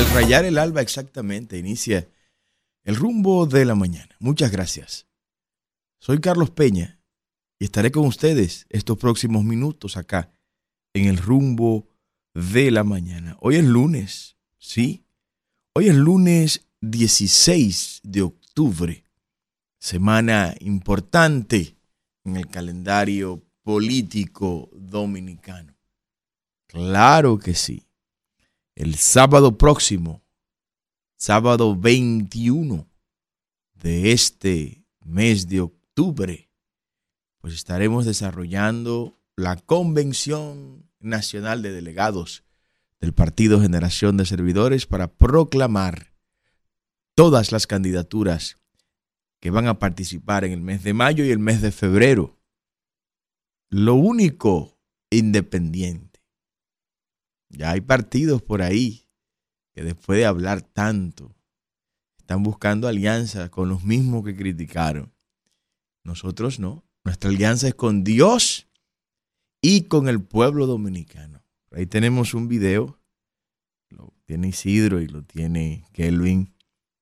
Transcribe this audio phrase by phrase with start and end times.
[0.00, 2.08] Al rayar el alba exactamente inicia
[2.84, 4.16] el rumbo de la mañana.
[4.18, 5.06] Muchas gracias.
[5.98, 7.02] Soy Carlos Peña
[7.58, 10.32] y estaré con ustedes estos próximos minutos acá
[10.94, 11.86] en el rumbo
[12.32, 13.36] de la mañana.
[13.40, 15.04] Hoy es lunes, ¿sí?
[15.74, 19.04] Hoy es lunes 16 de octubre,
[19.78, 21.76] semana importante
[22.24, 25.76] en el calendario político dominicano.
[26.68, 27.89] Claro que sí.
[28.80, 30.24] El sábado próximo,
[31.14, 32.88] sábado 21
[33.74, 36.50] de este mes de octubre,
[37.42, 42.42] pues estaremos desarrollando la Convención Nacional de Delegados
[43.02, 46.14] del Partido Generación de Servidores para proclamar
[47.14, 48.56] todas las candidaturas
[49.40, 52.40] que van a participar en el mes de mayo y el mes de febrero.
[53.68, 54.78] Lo único
[55.10, 56.09] independiente.
[57.50, 59.06] Ya hay partidos por ahí
[59.72, 61.34] que después de hablar tanto
[62.18, 65.12] están buscando alianzas con los mismos que criticaron.
[66.04, 66.84] Nosotros no.
[67.04, 68.68] Nuestra alianza es con Dios
[69.60, 71.42] y con el pueblo dominicano.
[71.72, 73.00] Ahí tenemos un video,
[73.88, 76.54] lo tiene Isidro y lo tiene Kelvin,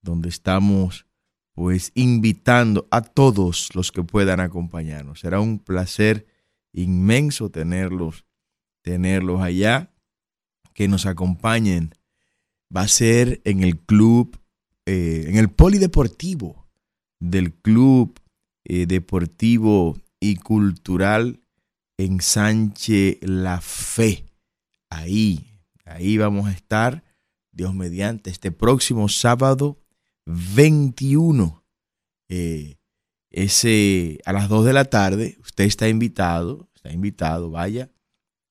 [0.03, 1.07] donde estamos
[1.53, 5.21] pues invitando a todos los que puedan acompañarnos.
[5.21, 6.27] Será un placer
[6.73, 8.25] inmenso tenerlos,
[8.83, 9.91] tenerlos allá,
[10.79, 11.93] que nos acompañen.
[12.75, 14.39] Va a ser en el club,
[14.87, 16.69] eh, en el polideportivo
[17.19, 18.21] del Club
[18.63, 21.41] eh, Deportivo y Cultural
[21.97, 24.27] en Sánchez La Fe.
[24.89, 25.51] Ahí,
[25.85, 27.03] ahí vamos a estar,
[27.51, 29.81] Dios mediante, este próximo sábado
[30.27, 31.65] 21.
[32.29, 32.77] Eh,
[33.31, 37.91] ese, a las 2 de la tarde, usted está invitado, está invitado, vaya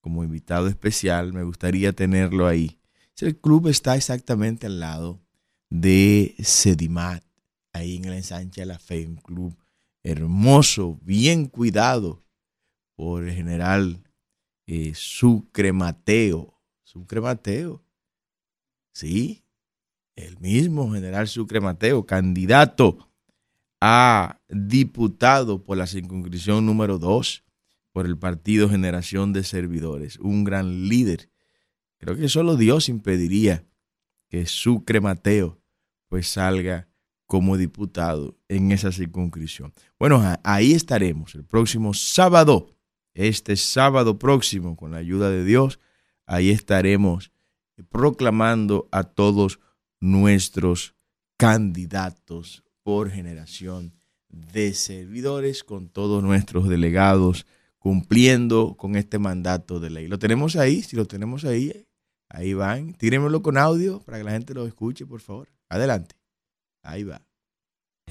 [0.07, 2.79] como invitado especial, me gustaría tenerlo ahí.
[3.19, 5.19] El club está exactamente al lado
[5.69, 7.21] de Sedimat,
[7.73, 9.53] ahí en el ensanche de la fe, un club
[10.03, 12.23] hermoso, bien cuidado
[12.95, 14.01] por el general
[14.65, 16.57] eh, Sucre Mateo.
[16.85, 17.83] Sucre Mateo,
[18.93, 19.43] sí,
[20.15, 23.09] el mismo general Sucre Mateo, candidato
[23.81, 27.43] a diputado por la circunscripción número 2
[27.97, 31.31] por el Partido Generación de Servidores, un gran líder.
[31.97, 33.65] Creo que solo Dios impediría
[34.29, 35.59] que Sucre Mateo
[36.07, 36.87] pues salga
[37.25, 39.73] como diputado en esa circunscripción.
[39.97, 42.77] Bueno, ahí estaremos el próximo sábado,
[43.15, 45.79] este sábado próximo, con la ayuda de Dios,
[46.27, 47.31] ahí estaremos
[47.89, 49.59] proclamando a todos
[49.99, 50.93] nuestros
[51.35, 53.95] candidatos por generación
[54.29, 57.47] de servidores con todos nuestros delegados
[57.87, 60.07] cumpliendo con este mandato de ley.
[60.07, 61.85] Lo tenemos ahí, si lo tenemos ahí,
[62.27, 62.93] ahí van.
[62.95, 65.47] Tírenmelo con audio para que la gente lo escuche, por favor.
[65.69, 66.17] Adelante.
[66.83, 67.21] Ahí va.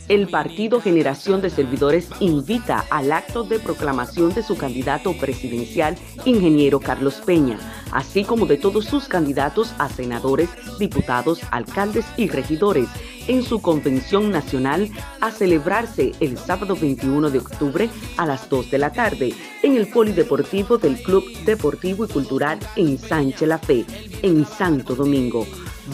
[0.08, 6.80] El Partido Generación de Servidores invita al acto de proclamación de su candidato presidencial, ingeniero
[6.80, 7.58] Carlos Peña,
[7.92, 10.48] así como de todos sus candidatos a senadores,
[10.78, 12.88] diputados, alcaldes y regidores
[13.28, 18.78] en su convención nacional a celebrarse el sábado 21 de octubre a las 2 de
[18.78, 23.84] la tarde en el Polideportivo del Club Deportivo y Cultural en Sánchez La Fe,
[24.22, 25.46] en Santo Domingo.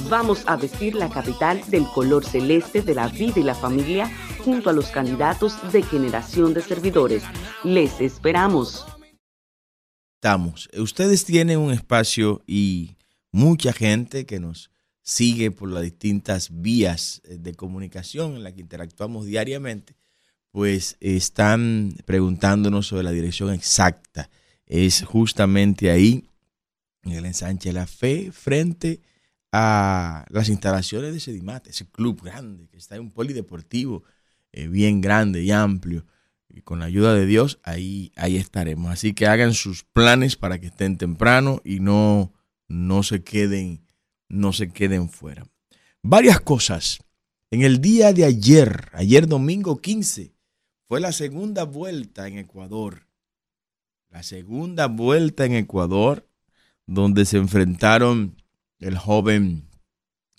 [0.09, 4.11] Vamos a vestir la capital del color celeste de la vida y la familia
[4.43, 7.23] junto a los candidatos de generación de servidores.
[7.63, 8.87] Les esperamos.
[10.17, 10.69] Estamos.
[10.79, 12.97] Ustedes tienen un espacio y
[13.33, 14.72] mucha gente que nos
[15.03, 19.97] sigue por las distintas vías eh, de comunicación en las que interactuamos diariamente,
[20.51, 24.31] pues están preguntándonos sobre la dirección exacta.
[24.67, 26.29] Es justamente ahí,
[27.03, 29.01] en el ensanche de la fe, frente
[29.51, 34.03] a las instalaciones de Sedimat, ese club grande que está en un polideportivo
[34.53, 36.07] eh, bien grande y amplio.
[36.49, 38.93] Y con la ayuda de Dios, ahí, ahí estaremos.
[38.93, 42.33] Así que hagan sus planes para que estén temprano y no,
[42.69, 43.81] no se queden
[44.33, 45.47] no se queden fuera.
[46.03, 46.99] Varias cosas.
[47.51, 50.35] En el día de ayer, ayer domingo 15,
[50.89, 53.07] fue la segunda vuelta en Ecuador.
[54.09, 56.27] La segunda vuelta en Ecuador,
[56.87, 58.43] donde se enfrentaron
[58.79, 59.69] el joven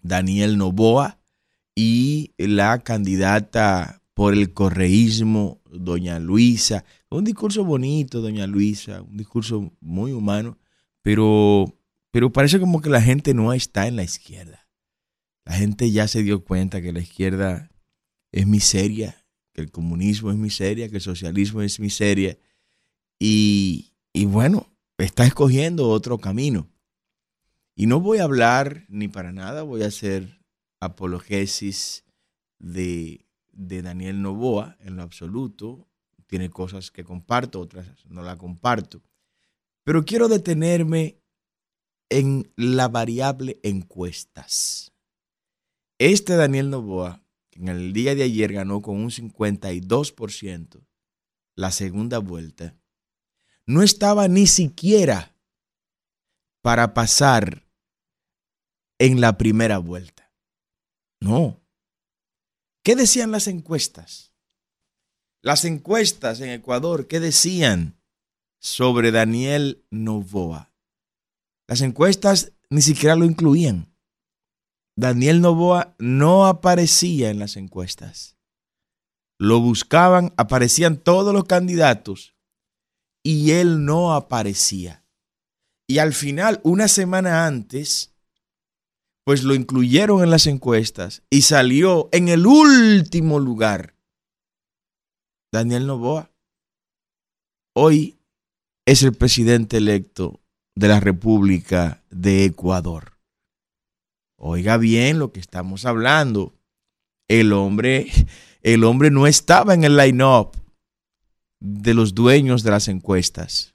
[0.01, 1.19] Daniel Novoa
[1.75, 6.83] y la candidata por el correísmo, doña Luisa.
[7.09, 10.57] Un discurso bonito, doña Luisa, un discurso muy humano,
[11.03, 11.73] pero
[12.13, 14.67] pero parece como que la gente no está en la izquierda.
[15.45, 17.71] La gente ya se dio cuenta que la izquierda
[18.31, 22.37] es miseria, que el comunismo es miseria, que el socialismo es miseria.
[23.19, 24.67] Y, y bueno,
[24.99, 26.69] está escogiendo otro camino.
[27.75, 30.39] Y no voy a hablar ni para nada, voy a hacer
[30.79, 32.05] apologesis
[32.59, 35.89] de, de Daniel Novoa en lo absoluto.
[36.27, 39.01] Tiene cosas que comparto, otras no la comparto.
[39.83, 41.22] Pero quiero detenerme
[42.09, 44.93] en la variable encuestas.
[45.99, 50.85] Este Daniel Novoa, que en el día de ayer ganó con un 52%
[51.55, 52.75] la segunda vuelta,
[53.65, 55.35] no estaba ni siquiera
[56.61, 57.67] para pasar
[58.99, 60.33] en la primera vuelta.
[61.19, 61.61] No.
[62.83, 64.33] ¿Qué decían las encuestas?
[65.41, 67.97] Las encuestas en Ecuador, ¿qué decían
[68.59, 70.72] sobre Daniel Novoa?
[71.73, 73.91] Las encuestas ni siquiera lo incluían.
[74.95, 78.37] Daniel Novoa no aparecía en las encuestas.
[79.39, 82.35] Lo buscaban, aparecían todos los candidatos
[83.23, 85.03] y él no aparecía.
[85.87, 88.13] Y al final, una semana antes,
[89.25, 93.97] pues lo incluyeron en las encuestas y salió en el último lugar.
[95.51, 96.31] Daniel Novoa.
[97.75, 98.19] Hoy
[98.85, 100.42] es el presidente electo
[100.75, 103.17] de la República de Ecuador.
[104.37, 106.53] Oiga bien lo que estamos hablando.
[107.27, 108.07] El hombre,
[108.61, 110.57] el hombre no estaba en el line-up
[111.59, 113.73] de los dueños de las encuestas,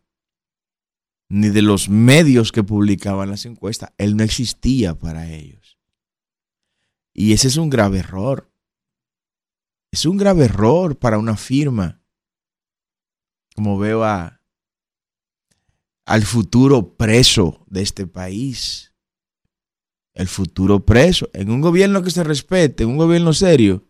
[1.31, 3.93] ni de los medios que publicaban las encuestas.
[3.97, 5.79] Él no existía para ellos.
[7.15, 8.53] Y ese es un grave error.
[9.91, 12.03] Es un grave error para una firma.
[13.55, 14.38] Como veo a
[16.09, 18.95] al futuro preso de este país.
[20.15, 21.29] El futuro preso.
[21.35, 23.85] En un gobierno que se respete, en un gobierno serio,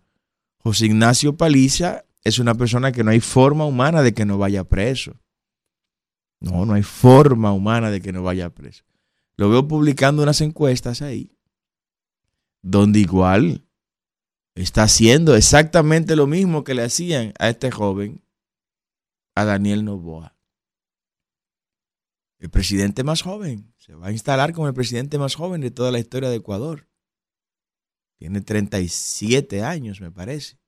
[0.59, 4.65] José Ignacio Paliza es una persona que no hay forma humana de que no vaya
[4.65, 5.15] preso.
[6.41, 8.83] No, no hay forma humana de que no vaya preso.
[9.37, 11.39] Lo veo publicando unas encuestas ahí,
[12.63, 13.65] donde igual
[14.57, 18.21] está haciendo exactamente lo mismo que le hacían a este joven,
[19.37, 20.38] a Daniel Novoa
[22.39, 23.75] el presidente más joven.
[23.79, 26.89] Se va a instalar como el presidente más joven de toda la historia de Ecuador.
[28.19, 30.59] Tiene 37 años, me parece.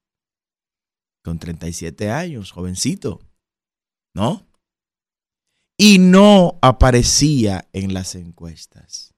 [1.23, 3.21] Con 37 años, jovencito.
[4.15, 4.47] ¿No?
[5.79, 9.15] Y no aparecía en las encuestas.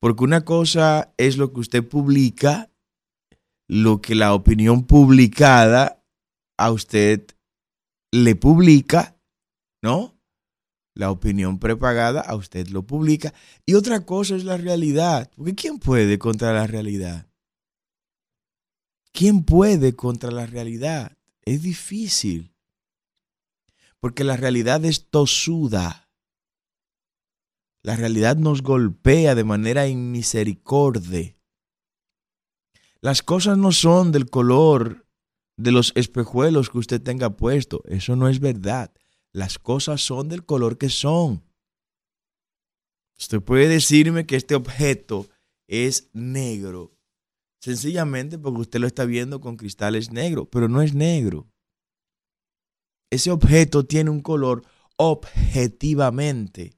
[0.00, 2.72] Porque una cosa es lo que usted publica,
[3.68, 6.02] lo que la opinión publicada
[6.58, 7.26] a usted
[8.12, 9.20] le publica,
[9.82, 10.19] ¿no?
[11.00, 13.32] La opinión prepagada, a usted lo publica.
[13.64, 15.30] Y otra cosa es la realidad.
[15.34, 17.26] Porque ¿quién puede contra la realidad?
[19.10, 21.16] ¿Quién puede contra la realidad?
[21.40, 22.54] Es difícil.
[23.98, 26.10] Porque la realidad es tosuda.
[27.82, 31.34] La realidad nos golpea de manera inmisericordia.
[33.00, 35.06] Las cosas no son del color
[35.56, 37.82] de los espejuelos que usted tenga puesto.
[37.86, 38.92] Eso no es verdad
[39.32, 41.44] las cosas son del color que son.
[43.18, 45.28] Usted puede decirme que este objeto
[45.68, 46.96] es negro,
[47.60, 51.46] sencillamente porque usted lo está viendo con cristales negros, pero no es negro.
[53.10, 54.64] Ese objeto tiene un color
[54.96, 56.74] objetivamente,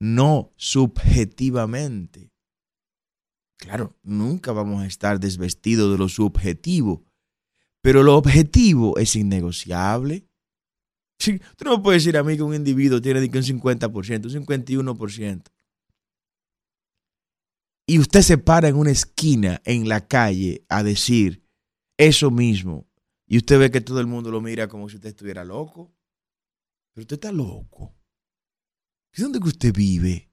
[0.00, 2.30] no subjetivamente.
[3.56, 7.04] Claro, nunca vamos a estar desvestidos de lo subjetivo,
[7.80, 10.26] pero lo objetivo es innegociable.
[11.56, 15.42] Tú no puedes decir a mí que un individuo tiene un 50%, un 51%.
[17.86, 21.42] Y usted se para en una esquina en la calle a decir
[21.98, 22.88] eso mismo.
[23.26, 25.94] Y usted ve que todo el mundo lo mira como si usted estuviera loco.
[26.92, 27.94] Pero usted está loco.
[29.16, 30.30] ¿Y dónde que usted vive?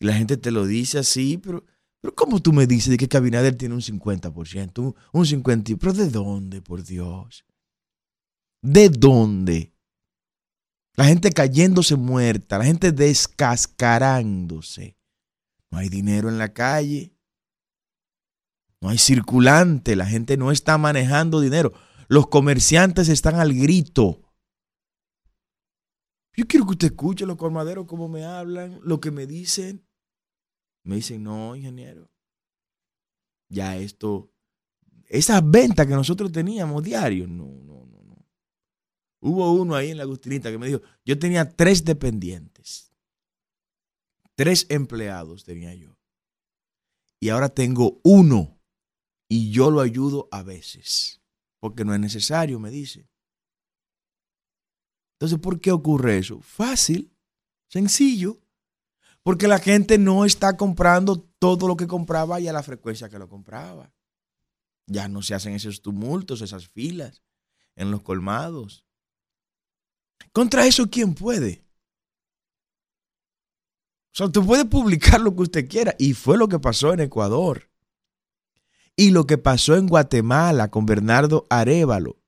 [0.00, 1.64] Y la gente te lo dice así, pero,
[2.00, 5.78] pero ¿cómo tú me dices de que Cabinader tiene un 50%, un, un 50%?
[5.78, 7.44] ¿Pero de dónde, por Dios?
[8.62, 9.74] ¿De dónde?
[10.96, 14.96] La gente cayéndose muerta, la gente descascarándose.
[15.70, 17.16] No hay dinero en la calle.
[18.80, 21.72] No hay circulante, la gente no está manejando dinero.
[22.08, 24.22] Los comerciantes están al grito.
[26.34, 29.86] Yo quiero que usted escuche los colmaderos cómo me hablan, lo que me dicen.
[30.84, 32.10] Me dicen, no, ingeniero.
[33.50, 34.32] Ya esto,
[35.06, 37.99] esas ventas que nosotros teníamos diarios, no, no, no.
[39.20, 42.92] Hubo uno ahí en la Agustinita que me dijo, yo tenía tres dependientes,
[44.34, 45.96] tres empleados tenía yo.
[47.20, 48.58] Y ahora tengo uno
[49.28, 51.20] y yo lo ayudo a veces,
[51.58, 53.10] porque no es necesario, me dice.
[55.20, 56.40] Entonces, ¿por qué ocurre eso?
[56.40, 57.14] Fácil,
[57.68, 58.40] sencillo.
[59.22, 63.18] Porque la gente no está comprando todo lo que compraba y a la frecuencia que
[63.18, 63.92] lo compraba.
[64.86, 67.22] Ya no se hacen esos tumultos, esas filas
[67.76, 68.86] en los colmados.
[70.32, 71.64] Contra eso, ¿quién puede?
[74.12, 75.94] O sea, usted puede publicar lo que usted quiera.
[75.98, 77.70] Y fue lo que pasó en Ecuador.
[78.96, 82.18] Y lo que pasó en Guatemala con Bernardo Arevalo.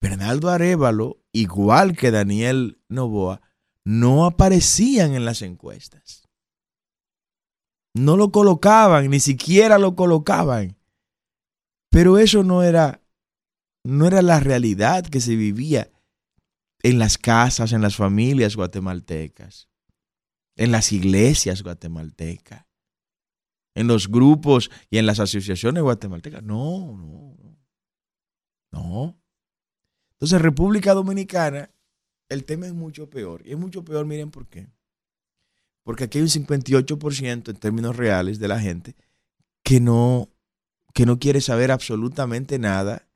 [0.00, 3.42] Bernardo Arevalo, igual que Daniel Novoa,
[3.84, 6.28] no aparecían en las encuestas.
[7.94, 10.76] No lo colocaban, ni siquiera lo colocaban.
[11.90, 13.02] Pero eso no era
[13.84, 15.90] no era la realidad que se vivía
[16.82, 19.68] en las casas, en las familias guatemaltecas,
[20.56, 22.66] en las iglesias guatemaltecas,
[23.74, 26.42] en los grupos y en las asociaciones guatemaltecas.
[26.42, 27.36] No, no,
[28.72, 29.20] no.
[30.12, 31.70] Entonces, República Dominicana,
[32.28, 33.42] el tema es mucho peor.
[33.46, 34.68] Y es mucho peor, miren por qué.
[35.84, 38.96] Porque aquí hay un 58% en términos reales de la gente
[39.62, 40.28] que no,
[40.92, 43.07] que no quiere saber absolutamente nada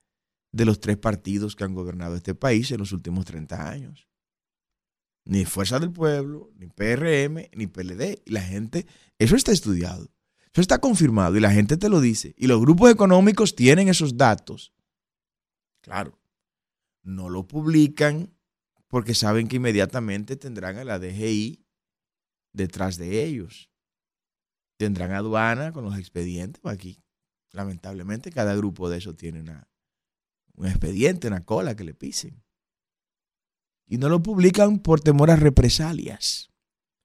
[0.52, 4.09] de los tres partidos que han gobernado este país en los últimos 30 años.
[5.25, 8.23] Ni Fuerza del Pueblo, ni PRM, ni PLD.
[8.25, 8.87] Y la gente,
[9.18, 10.11] eso está estudiado.
[10.52, 12.35] Eso está confirmado y la gente te lo dice.
[12.37, 14.75] Y los grupos económicos tienen esos datos.
[15.80, 16.21] Claro,
[17.02, 18.35] no lo publican
[18.88, 21.64] porque saben que inmediatamente tendrán a la DGI
[22.52, 23.71] detrás de ellos.
[24.76, 26.61] Tendrán aduana con los expedientes.
[26.66, 27.02] Aquí,
[27.52, 29.72] lamentablemente, cada grupo de esos tiene una,
[30.54, 32.42] un expediente, una cola que le pisen.
[33.87, 36.50] Y no lo publican por temor a represalias.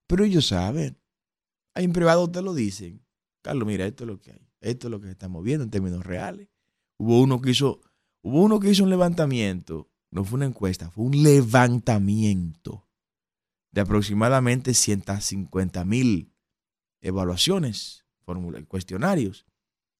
[0.07, 0.97] Pero ellos saben.
[1.73, 3.05] Ahí en privado te lo dicen.
[3.41, 4.47] Carlos, mira, esto es lo que hay.
[4.61, 6.49] Esto es lo que se está moviendo en términos reales.
[6.97, 7.81] Hubo uno que hizo,
[8.21, 9.89] hubo uno que hizo un levantamiento.
[10.09, 12.87] No fue una encuesta, fue un levantamiento
[13.71, 16.33] de aproximadamente 150 mil
[17.01, 18.05] evaluaciones,
[18.67, 19.45] cuestionarios.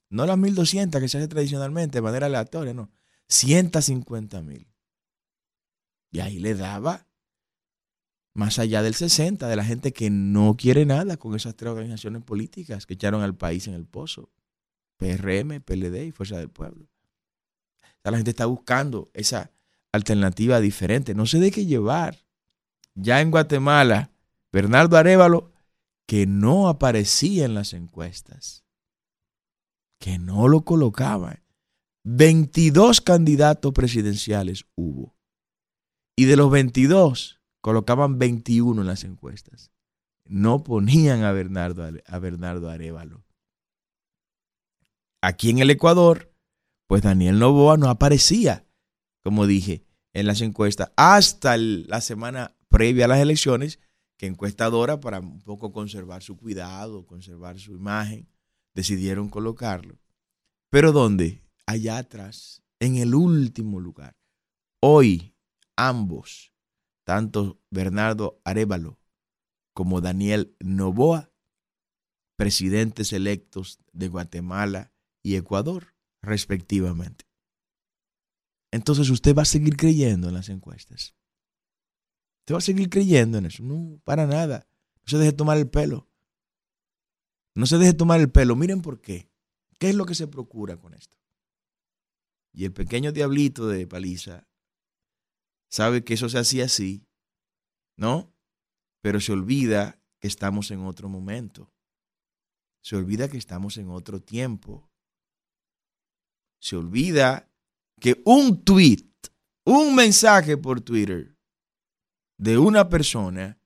[0.09, 2.89] No las 1200 que se hace tradicionalmente de manera aleatoria, no.
[3.27, 4.67] 150 mil.
[6.11, 7.07] Y ahí le daba
[8.33, 12.23] más allá del 60 de la gente que no quiere nada con esas tres organizaciones
[12.23, 14.29] políticas que echaron al país en el pozo.
[14.97, 16.87] PRM, PLD y Fuerza del Pueblo.
[18.03, 19.51] la gente está buscando esa
[19.91, 21.13] alternativa diferente.
[21.13, 22.25] No se deje llevar.
[22.95, 24.11] Ya en Guatemala,
[24.51, 25.51] Bernardo Arevalo,
[26.05, 28.63] que no aparecía en las encuestas,
[29.99, 31.43] que no lo colocaban.
[32.09, 35.17] 22 candidatos presidenciales hubo.
[36.15, 39.73] Y de los 22, colocaban 21 en las encuestas.
[40.23, 43.25] No ponían a Bernardo, a Bernardo Arevalo.
[45.21, 46.33] Aquí en el Ecuador,
[46.87, 48.65] pues Daniel Novoa no aparecía,
[49.21, 49.83] como dije,
[50.13, 53.79] en las encuestas hasta la semana previa a las elecciones,
[54.17, 58.29] que encuestadora, para un poco conservar su cuidado, conservar su imagen,
[58.73, 59.99] decidieron colocarlo.
[60.69, 61.46] Pero ¿dónde?
[61.67, 64.17] Allá atrás, en el último lugar.
[64.81, 65.35] Hoy,
[65.75, 66.53] ambos,
[67.03, 68.99] tanto Bernardo Arevalo
[69.73, 71.31] como Daniel Novoa,
[72.35, 77.25] presidentes electos de Guatemala y Ecuador, respectivamente.
[78.71, 81.15] Entonces usted va a seguir creyendo en las encuestas.
[82.41, 83.63] Usted va a seguir creyendo en eso.
[83.63, 84.67] No, para nada.
[85.01, 86.09] No se deje tomar el pelo.
[87.55, 88.55] No se deje tomar el pelo.
[88.55, 89.31] Miren por qué.
[89.79, 91.16] ¿Qué es lo que se procura con esto?
[92.57, 94.47] Y el pequeño diablito de paliza
[95.69, 97.05] sabe que eso se hacía así,
[97.95, 98.33] ¿no?
[98.99, 101.71] Pero se olvida que estamos en otro momento.
[102.81, 104.89] Se olvida que estamos en otro tiempo.
[106.59, 107.47] Se olvida
[108.01, 109.05] que un tweet,
[109.63, 111.37] un mensaje por Twitter
[112.39, 113.61] de una persona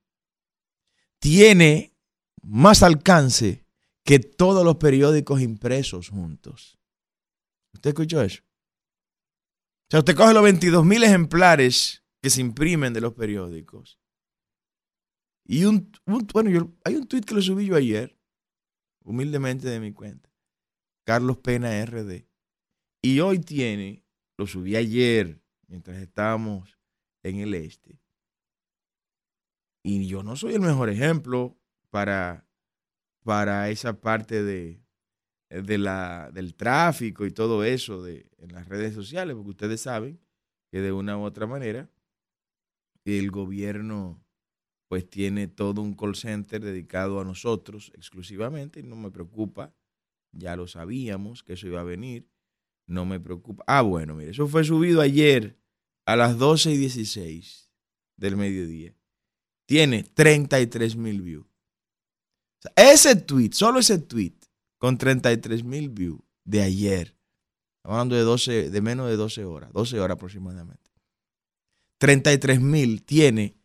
[1.18, 1.96] tiene
[2.42, 3.66] más alcance
[4.04, 6.78] que todos los periódicos impresos juntos.
[7.72, 8.44] ¿Usted escuchó eso?
[9.92, 14.00] Sea, usted coge los 22 mil ejemplares que se imprimen de los periódicos.
[15.46, 18.18] Y un, bueno, yo, hay un tweet que lo subí yo ayer,
[19.04, 20.34] humildemente de mi cuenta.
[21.06, 22.26] Carlos Pena RD.
[23.02, 24.06] Y hoy tiene,
[24.38, 26.80] lo subí ayer, mientras estábamos
[27.22, 28.00] en el este.
[29.84, 32.48] Y yo no soy el mejor ejemplo para,
[33.26, 34.82] para esa parte de,
[35.52, 40.20] de la, del tráfico y todo eso de, en las redes sociales, porque ustedes saben
[40.72, 41.90] que de una u otra manera
[43.06, 44.24] el gobierno
[44.88, 49.74] pues tiene todo un call center dedicado a nosotros exclusivamente y no me preocupa,
[50.34, 52.28] ya lo sabíamos que eso iba a venir,
[52.88, 53.64] no me preocupa.
[53.68, 55.58] Ah, bueno, mire, eso fue subido ayer
[56.06, 57.70] a las 12 y 16
[58.18, 58.94] del mediodía.
[59.66, 61.48] Tiene 33 mil views.
[62.76, 64.36] ese tweet, solo ese tweet,
[64.82, 67.16] con 33 mil views de ayer,
[67.84, 70.90] hablando de, 12, de menos de 12 horas, 12 horas aproximadamente.
[72.00, 73.56] 33 mil tiene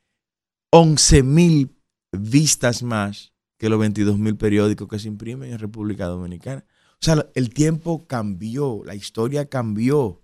[0.72, 1.74] 11 mil
[2.12, 6.66] vistas más que los 22 mil periódicos que se imprimen en República Dominicana.
[7.00, 10.22] O sea, el tiempo cambió, la historia cambió.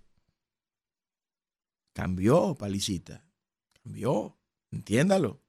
[1.94, 3.24] Cambió, Palicita.
[3.82, 4.36] Cambió.
[4.70, 5.40] Entiéndalo.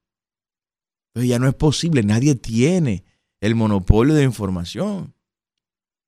[1.08, 3.04] Entonces ya no es posible, nadie tiene
[3.42, 5.13] el monopolio de información.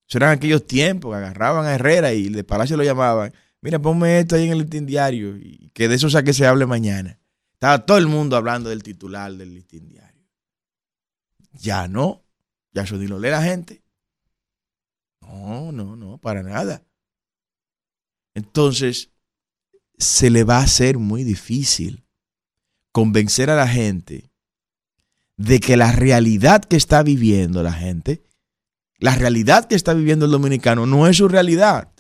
[0.09, 3.33] Eso eran aquellos tiempos que agarraban a Herrera y de Palacio lo llamaban.
[3.61, 6.47] Mira, ponme esto ahí en el listín diario y que de eso sea que se
[6.47, 7.19] hable mañana.
[7.55, 10.23] Estaba todo el mundo hablando del titular del listín diario.
[11.53, 12.23] Ya no,
[12.73, 13.83] ya eso ni lo lee la gente.
[15.23, 16.85] No, no, no, para nada.
[18.35, 19.11] Entonces,
[19.99, 22.05] se le va a hacer muy difícil
[22.93, 24.31] convencer a la gente
[25.37, 28.23] de que la realidad que está viviendo la gente,
[28.99, 31.93] la realidad que está viviendo el dominicano no es su realidad.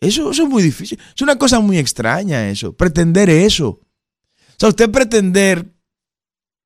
[0.00, 0.98] Eso, es muy difícil.
[1.14, 3.68] Es una cosa muy extraña eso, pretender eso.
[3.68, 5.72] O sea, usted pretender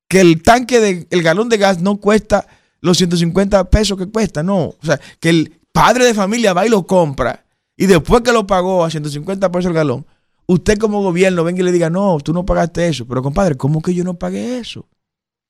[0.07, 2.45] que el tanque de, el galón de gas no cuesta
[2.81, 4.65] los 150 pesos que cuesta, no.
[4.65, 7.45] O sea, que el padre de familia va y lo compra
[7.77, 10.05] y después que lo pagó a 150 pesos el galón,
[10.45, 13.07] usted como gobierno venga y le diga, no, tú no pagaste eso.
[13.07, 14.87] Pero compadre, ¿cómo que yo no pagué eso?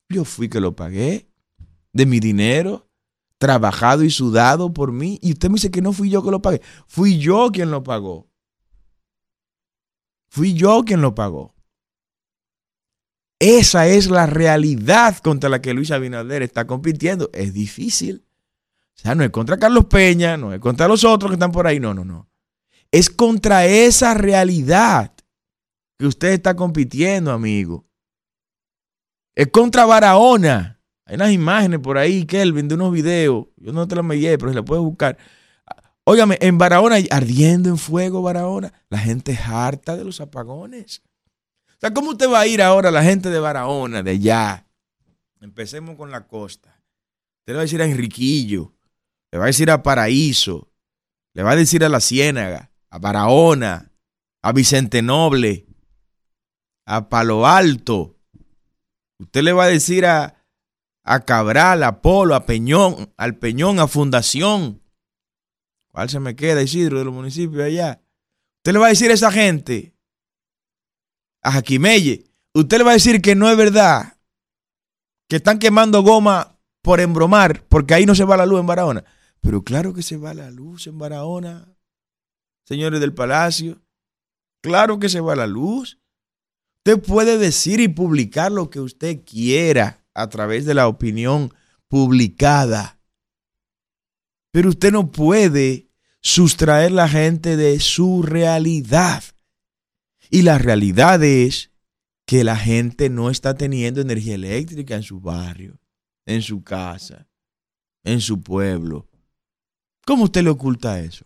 [0.10, 1.31] Yo fui que lo pagué
[1.94, 2.90] de mi dinero,
[3.38, 5.20] trabajado y sudado por mí.
[5.22, 6.62] Y usted me dice que no fui yo que lo pagué.
[6.88, 8.30] Fui yo quien lo pagó.
[10.30, 11.56] Fui yo quien lo pagó.
[13.40, 17.30] Esa es la realidad contra la que Luis Abinader está compitiendo.
[17.34, 18.24] Es difícil.
[18.96, 21.66] O sea, no es contra Carlos Peña, no es contra los otros que están por
[21.66, 21.80] ahí.
[21.80, 22.30] No, no, no.
[22.92, 25.14] Es contra esa realidad
[25.98, 27.88] que usted está compitiendo, amigo.
[29.34, 30.81] Es contra Barahona.
[31.12, 33.48] Hay unas imágenes por ahí, Kelvin, de unos videos.
[33.58, 35.18] Yo no te las envié, pero se las puedes buscar.
[36.06, 41.02] Óigame, en Barahona, ardiendo en fuego Barahona, la gente es harta de los apagones.
[41.68, 44.66] O sea, ¿cómo usted va a ir ahora la gente de Barahona, de allá?
[45.42, 46.82] Empecemos con la costa.
[47.40, 48.74] Usted le va a decir a Enriquillo,
[49.34, 50.72] le va a decir a Paraíso,
[51.34, 53.92] le va a decir a La Ciénaga, a Barahona,
[54.42, 55.66] a Vicente Noble,
[56.86, 58.16] a Palo Alto.
[59.20, 60.41] Usted le va a decir a,
[61.04, 64.82] a Cabral, a Polo, a Peñón, al Peñón, a Fundación.
[65.92, 68.02] ¿Cuál se me queda, Isidro, de los municipios allá?
[68.60, 69.96] Usted le va a decir a esa gente,
[71.42, 74.18] a Jaquimelle, usted le va a decir que no es verdad,
[75.28, 79.04] que están quemando goma por embromar, porque ahí no se va la luz en Barahona.
[79.42, 81.68] Pero claro que se va la luz en Barahona
[82.72, 83.82] señores del palacio.
[84.64, 86.00] Claro que se va la luz.
[86.86, 91.54] Usted puede decir y publicar lo que usted quiera a través de la opinión
[91.88, 93.00] publicada.
[94.52, 95.90] Pero usted no puede
[96.22, 99.24] sustraer la gente de su realidad.
[100.30, 101.72] Y la realidad es
[102.26, 105.80] que la gente no está teniendo energía eléctrica en su barrio,
[106.26, 107.28] en su casa,
[108.04, 109.10] en su pueblo.
[110.06, 111.26] ¿Cómo usted le oculta eso?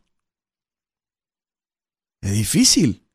[2.21, 3.05] Es difícil.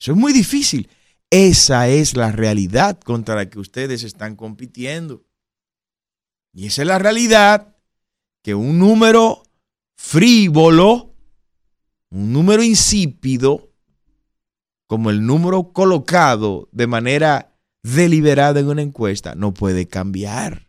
[0.00, 0.88] Eso es muy difícil.
[1.30, 5.24] Esa es la realidad contra la que ustedes están compitiendo.
[6.52, 7.76] Y esa es la realidad
[8.42, 9.44] que un número
[9.96, 11.14] frívolo,
[12.10, 13.70] un número insípido,
[14.88, 20.68] como el número colocado de manera deliberada en una encuesta, no puede cambiar.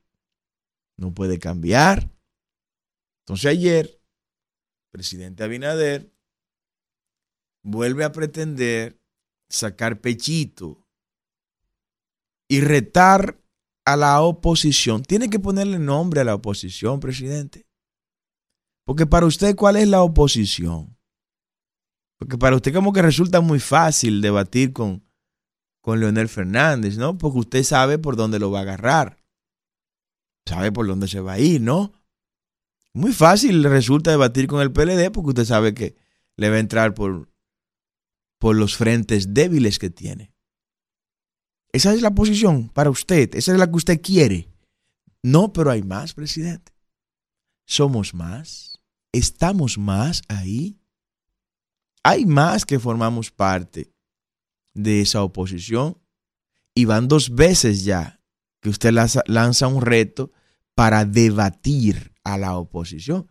[0.96, 2.12] No puede cambiar.
[3.24, 4.00] Entonces ayer,
[4.92, 6.14] presidente Abinader
[7.64, 9.01] vuelve a pretender
[9.52, 10.88] sacar pechito
[12.50, 13.42] y retar
[13.86, 15.04] a la oposición.
[15.04, 17.66] Tiene que ponerle nombre a la oposición, presidente.
[18.86, 20.98] Porque para usted, ¿cuál es la oposición?
[22.18, 25.04] Porque para usted como que resulta muy fácil debatir con,
[25.82, 27.18] con Leonel Fernández, ¿no?
[27.18, 29.18] Porque usted sabe por dónde lo va a agarrar.
[30.46, 31.94] Sabe por dónde se va a ir, ¿no?
[32.94, 35.96] Muy fácil resulta debatir con el PLD porque usted sabe que
[36.36, 37.31] le va a entrar por,
[38.42, 40.34] por los frentes débiles que tiene.
[41.72, 44.50] Esa es la posición para usted, esa es la que usted quiere.
[45.22, 46.74] No, pero hay más, presidente.
[47.68, 48.82] Somos más,
[49.14, 50.82] estamos más ahí.
[52.04, 53.94] Hay más que formamos parte
[54.74, 56.02] de esa oposición
[56.74, 58.24] y van dos veces ya
[58.60, 60.32] que usted lanza, un reto
[60.74, 63.30] para debatir a la oposición.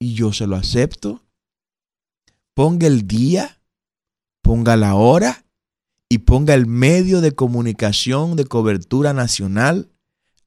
[0.00, 1.24] Y yo se lo acepto.
[2.52, 3.59] Ponga el día
[4.50, 5.46] ponga la hora
[6.08, 9.92] y ponga el medio de comunicación de cobertura nacional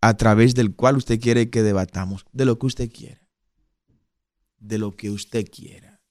[0.01, 3.21] a través del cual usted quiere que debatamos, de lo que usted quiera.
[4.57, 6.01] De lo que usted quiera.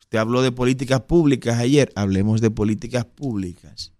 [0.00, 3.92] Usted habló de políticas públicas ayer, hablemos de políticas públicas.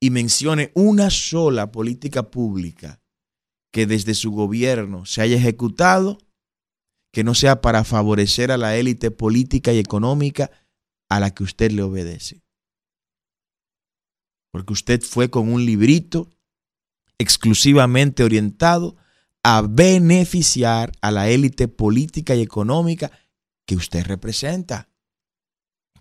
[0.00, 3.02] Y mencione una sola política pública
[3.72, 6.16] que desde su gobierno se haya ejecutado
[7.12, 10.50] que no sea para favorecer a la élite política y económica
[11.08, 12.42] a la que usted le obedece.
[14.50, 16.30] Porque usted fue con un librito
[17.18, 18.96] exclusivamente orientado
[19.42, 23.10] a beneficiar a la élite política y económica
[23.66, 24.88] que usted representa,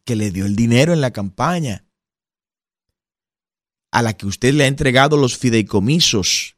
[0.06, 1.86] que le dio el dinero en la campaña,
[3.91, 6.58] a la que usted le ha entregado los fideicomisos,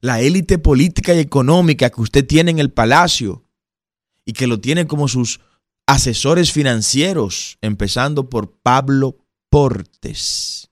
[0.00, 3.44] la élite política y económica que usted tiene en el palacio
[4.24, 5.40] y que lo tiene como sus
[5.86, 9.18] asesores financieros, empezando por Pablo
[9.50, 10.70] Portes.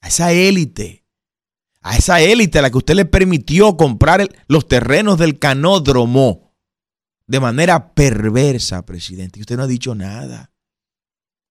[0.00, 1.04] A esa élite,
[1.80, 6.54] a esa élite a la que usted le permitió comprar los terrenos del canódromo
[7.26, 9.38] de manera perversa, presidente.
[9.38, 10.52] Y usted no ha dicho nada.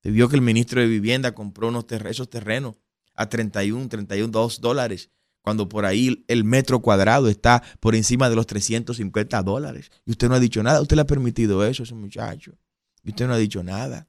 [0.04, 2.76] Se vio que el ministro de Vivienda compró unos esos terrenos
[3.15, 5.10] a 31, 31 dólares
[5.43, 9.91] cuando por ahí el metro cuadrado está por encima de los 350 dólares.
[10.06, 10.82] Y usted no ha dicho nada.
[10.82, 12.53] Usted le ha permitido eso a ese muchacho.
[13.03, 14.08] Y usted no ha dicho nada.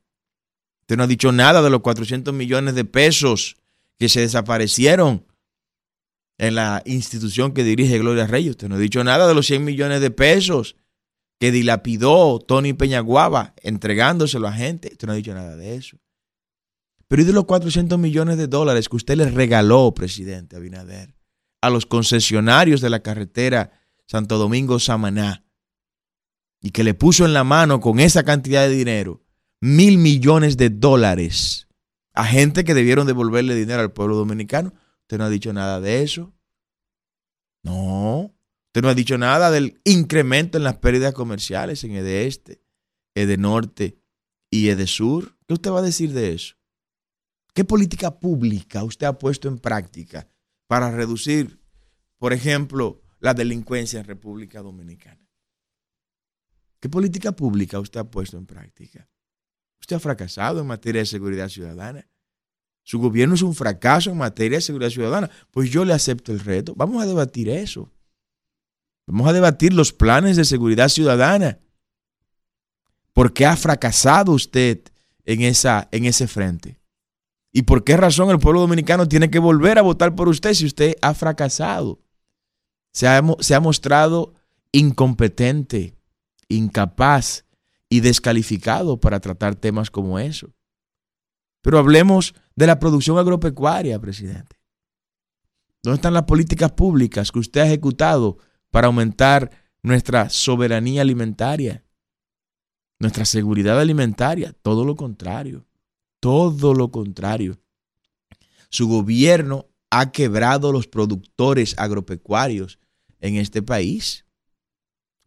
[0.83, 3.57] Usted no ha dicho nada de los 400 millones de pesos
[3.99, 5.27] que se desaparecieron
[6.39, 8.53] en la institución que dirige Gloria Reyes.
[8.53, 10.77] Usted no ha dicho nada de los 100 millones de pesos
[11.41, 14.91] que dilapidó Tony Peñaguaba entregándoselo a gente.
[14.93, 15.99] Usted no ha dicho nada de eso.
[17.09, 21.13] Pero ¿y de los 400 millones de dólares que usted le regaló, presidente Abinader?
[21.67, 23.73] A los concesionarios de la carretera
[24.07, 25.45] Santo Domingo-Samaná
[26.61, 29.23] y que le puso en la mano con esa cantidad de dinero
[29.61, 31.69] mil millones de dólares
[32.13, 34.73] a gente que debieron devolverle dinero al pueblo dominicano.
[35.03, 36.33] Usted no ha dicho nada de eso.
[37.65, 38.33] No.
[38.69, 42.63] Usted no ha dicho nada del incremento en las pérdidas comerciales en EDE Este,
[43.15, 43.99] EDE Norte
[44.51, 45.37] y EDE Sur.
[45.47, 46.55] ¿Qué usted va a decir de eso?
[47.53, 50.29] ¿Qué política pública usted ha puesto en práctica
[50.67, 51.61] para reducir,
[52.19, 55.25] por ejemplo, la delincuencia en República Dominicana?
[56.81, 59.09] ¿Qué política pública usted ha puesto en práctica?
[59.81, 62.07] Usted ha fracasado en materia de seguridad ciudadana.
[62.83, 65.31] Su gobierno es un fracaso en materia de seguridad ciudadana.
[65.51, 66.75] Pues yo le acepto el reto.
[66.77, 67.91] Vamos a debatir eso.
[69.07, 71.59] Vamos a debatir los planes de seguridad ciudadana.
[73.15, 74.83] ¿Por qué ha fracasado usted
[75.25, 76.81] en, esa, en ese frente?
[77.57, 80.67] ¿Y por qué razón el pueblo dominicano tiene que volver a votar por usted si
[80.67, 82.01] usted ha fracasado?
[82.93, 84.35] Se ha, mostrado
[84.73, 85.97] incompetente,
[86.49, 87.45] incapaz
[87.89, 90.53] y descalificado para tratar temas como eso.
[91.63, 94.57] Pero hablemos de la producción agropecuaria, presidente.
[95.81, 98.37] ¿Dónde están las políticas públicas que usted ha ejecutado
[98.73, 101.85] para aumentar nuestra soberanía alimentaria,
[102.99, 104.53] nuestra seguridad alimentaria?
[104.61, 105.65] Todo lo contrario.
[106.25, 107.61] Todo lo contrario.
[108.71, 112.79] Su gobierno ha quebrado los productores agropecuarios
[113.21, 114.25] en este país.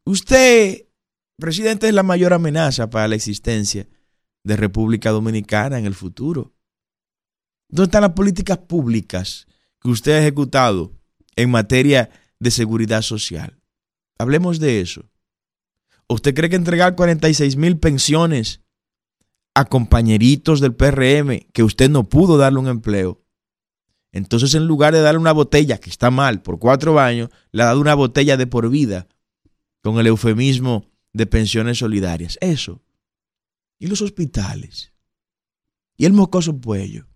[0.05, 0.87] Usted,
[1.37, 3.87] presidente, es la mayor amenaza para la existencia
[4.43, 6.55] de República Dominicana en el futuro.
[7.69, 9.45] ¿Dónde están las políticas públicas
[9.79, 10.93] que usted ha ejecutado
[11.35, 13.61] en materia de seguridad social?
[14.17, 15.07] Hablemos de eso.
[16.09, 18.61] ¿Usted cree que entregar 46 mil pensiones
[19.57, 23.23] a compañeritos del PRM que usted no pudo darle un empleo.
[24.11, 27.65] Entonces, en lugar de darle una botella, que está mal, por cuatro años, le ha
[27.65, 29.07] dado una botella de por vida,
[29.81, 32.37] con el eufemismo de pensiones solidarias.
[32.39, 32.83] Eso.
[33.79, 34.93] Y los hospitales.
[35.97, 37.07] Y el mocoso cuello.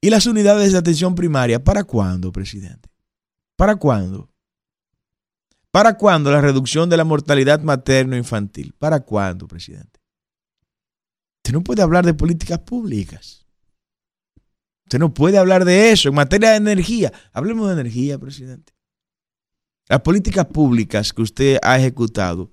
[0.00, 1.62] Y las unidades de atención primaria.
[1.62, 2.88] ¿Para cuándo, presidente?
[3.56, 4.30] ¿Para cuándo?
[5.70, 8.72] ¿Para cuándo la reducción de la mortalidad materno-infantil?
[8.78, 9.99] ¿Para cuándo, presidente?
[11.40, 13.46] Usted no puede hablar de políticas públicas.
[14.84, 16.10] Usted no puede hablar de eso.
[16.10, 18.74] En materia de energía, hablemos de energía, presidente.
[19.88, 22.52] Las políticas públicas que usted ha ejecutado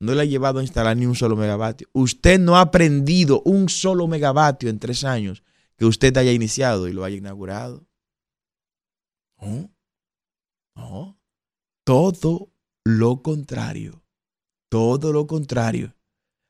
[0.00, 1.88] no le ha llevado a instalar ni un solo megavatio.
[1.92, 5.44] Usted no ha aprendido un solo megavatio en tres años
[5.76, 7.86] que usted haya iniciado y lo haya inaugurado.
[9.40, 9.70] No,
[10.74, 11.20] no.
[11.84, 12.50] Todo
[12.84, 14.02] lo contrario.
[14.68, 15.94] Todo lo contrario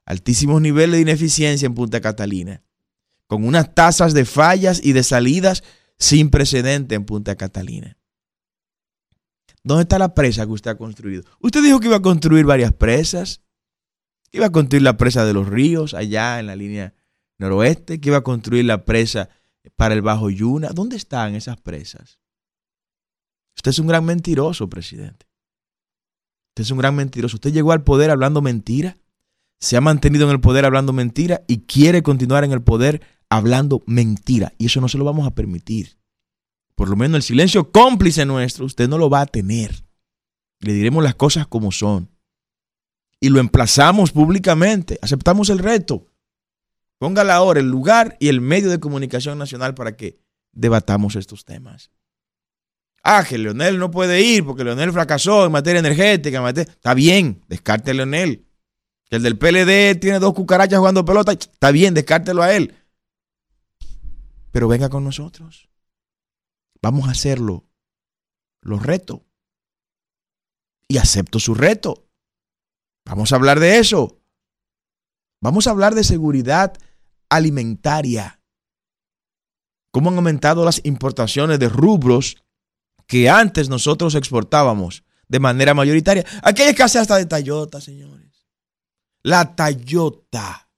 [0.07, 2.63] altísimos niveles de ineficiencia en Punta Catalina,
[3.27, 5.63] con unas tasas de fallas y de salidas
[5.99, 7.97] sin precedente en Punta Catalina.
[9.63, 11.25] ¿Dónde está la presa que usted ha construido?
[11.41, 13.41] Usted dijo que iba a construir varias presas,
[14.31, 16.95] iba a construir la presa de los ríos allá en la línea
[17.39, 19.31] noroeste, que iba a construir la presa
[19.77, 20.69] para el Bajo Yuna.
[20.69, 22.19] ¿Dónde están esas presas?
[23.57, 25.27] Usted es un gran mentiroso, presidente.
[26.51, 27.37] Usted es un gran mentiroso.
[27.37, 28.99] Usted llegó al poder hablando mentira,
[29.65, 33.01] se ha mantenido en el poder hablando mentira y quiere continuar en el poder
[33.31, 34.53] hablando mentira.
[34.59, 35.97] Y eso no se lo vamos a permitir.
[36.75, 39.87] Por lo menos el silencio cómplice nuestro, usted no lo va a tener.
[40.61, 42.11] Le diremos las cosas como son.
[43.21, 44.99] Y lo emplazamos públicamente.
[45.01, 46.09] Aceptamos el reto.
[46.99, 50.21] Ponga la hora, el lugar y el medio de comunicación nacional para que
[50.53, 51.91] debatamos estos temas.
[53.03, 56.47] Ah, que Leonel no puede ir porque Leonel fracasó en materia energética.
[56.51, 58.47] Está bien, descarte a Leonel.
[59.15, 61.33] El del PLD tiene dos cucarachas jugando pelota.
[61.33, 62.75] Está bien, descártelo a él.
[64.51, 65.69] Pero venga con nosotros.
[66.83, 67.65] Vamos a hacerlo.
[68.61, 69.25] Los reto.
[70.89, 72.09] Y acepto su reto.
[73.05, 74.21] Vamos a hablar de eso.
[75.41, 76.77] Vamos a hablar de seguridad
[77.29, 78.41] alimentaria.
[79.93, 82.43] Cómo han aumentado las importaciones de rubros
[83.07, 86.25] que antes nosotros exportábamos de manera mayoritaria.
[86.43, 88.34] Aquí hay escasez hasta de Toyota, señores.
[89.27, 90.69] La Toyota.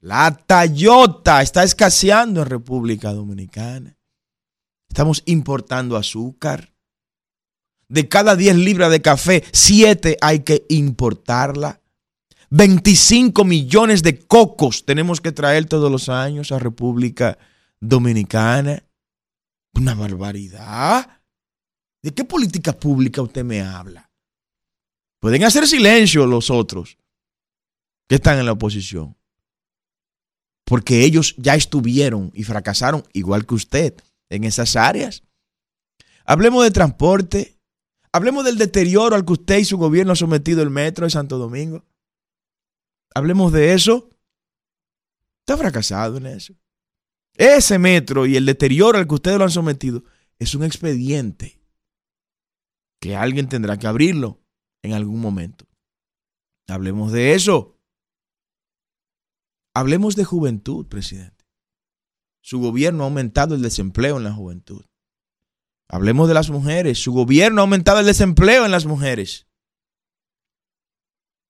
[0.00, 3.96] La Toyota está escaseando en República Dominicana.
[4.90, 6.74] Estamos importando azúcar.
[7.88, 11.80] De cada 10 libras de café, 7 hay que importarla.
[12.50, 17.38] 25 millones de cocos tenemos que traer todos los años a República
[17.80, 18.84] Dominicana.
[19.72, 21.22] Una barbaridad.
[22.02, 24.10] ¿De qué política pública usted me habla?
[25.18, 26.98] Pueden hacer silencio los otros
[28.08, 29.16] que están en la oposición.
[30.64, 33.94] Porque ellos ya estuvieron y fracasaron igual que usted
[34.30, 35.22] en esas áreas.
[36.24, 37.56] Hablemos de transporte.
[38.12, 41.38] Hablemos del deterioro al que usted y su gobierno han sometido el metro de Santo
[41.38, 41.84] Domingo.
[43.14, 44.10] Hablemos de eso.
[45.46, 46.54] Está fracasado en eso.
[47.34, 50.02] Ese metro y el deterioro al que ustedes lo han sometido
[50.38, 51.60] es un expediente
[53.00, 54.40] que alguien tendrá que abrirlo
[54.82, 55.66] en algún momento.
[56.68, 57.75] Hablemos de eso.
[59.76, 61.44] Hablemos de juventud, presidente.
[62.40, 64.86] Su gobierno ha aumentado el desempleo en la juventud.
[65.86, 66.98] Hablemos de las mujeres.
[66.98, 69.46] Su gobierno ha aumentado el desempleo en las mujeres.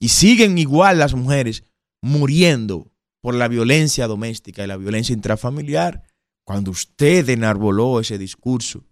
[0.00, 1.62] Y siguen igual las mujeres
[2.02, 6.02] muriendo por la violencia doméstica y la violencia intrafamiliar,
[6.42, 8.84] cuando usted enarboló ese discurso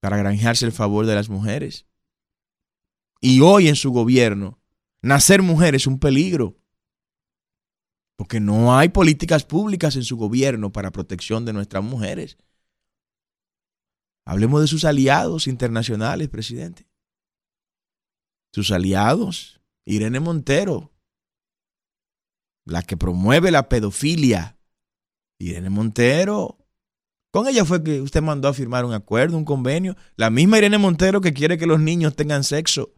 [0.00, 1.84] para granjearse el favor de las mujeres.
[3.20, 4.62] Y hoy en su gobierno,
[5.02, 6.56] nacer mujer es un peligro,
[8.24, 12.38] porque no hay políticas públicas en su gobierno para protección de nuestras mujeres.
[14.24, 16.88] Hablemos de sus aliados internacionales, presidente.
[18.54, 20.90] Sus aliados, Irene Montero,
[22.64, 24.58] la que promueve la pedofilia,
[25.38, 26.56] Irene Montero.
[27.30, 29.98] Con ella fue que usted mandó a firmar un acuerdo, un convenio.
[30.16, 32.94] La misma Irene Montero que quiere que los niños tengan sexo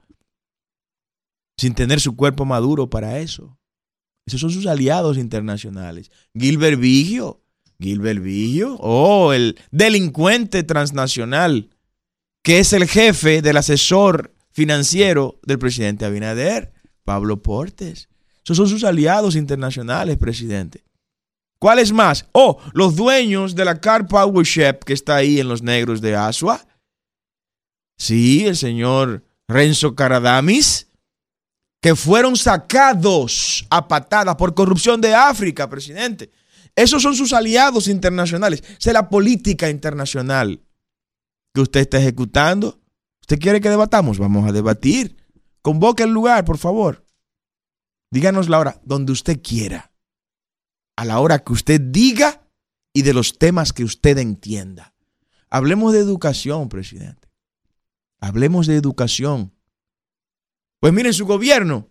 [1.59, 3.59] sin tener su cuerpo maduro para eso.
[4.27, 6.11] Esos son sus aliados internacionales.
[6.35, 7.43] Gilbert Vigio.
[7.79, 8.77] Gilbert Vigio.
[8.81, 11.71] Oh, el delincuente transnacional
[12.47, 18.09] que es el jefe del asesor financiero del presidente Abinader, Pablo Portes.
[18.45, 20.85] Esos son sus aliados internacionales, presidente.
[21.59, 22.27] ¿Cuáles más?
[22.31, 24.47] Oh, los dueños de la Car Power
[24.85, 26.65] que está ahí en los negros de Asua.
[27.99, 30.86] Sí, el señor Renzo Caradamis,
[31.87, 36.33] que fueron sacados a patadas por corrupción de África, presidente.
[36.75, 38.65] Esos son sus aliados internacionales.
[38.77, 40.65] Esa es la política internacional
[41.55, 42.81] que usted está ejecutando.
[43.21, 44.19] ¿Usted quiere que debatamos?
[44.19, 45.17] Vamos a debatir.
[45.63, 47.07] Convoque el lugar, por favor.
[48.11, 49.93] Díganos la hora donde usted quiera,
[50.97, 52.49] a la hora que usted diga
[52.93, 54.93] y de los temas que usted entienda.
[55.51, 57.29] Hablemos de educación, presidente.
[58.19, 59.53] Hablemos de educación.
[60.81, 61.89] Pues miren, su gobierno,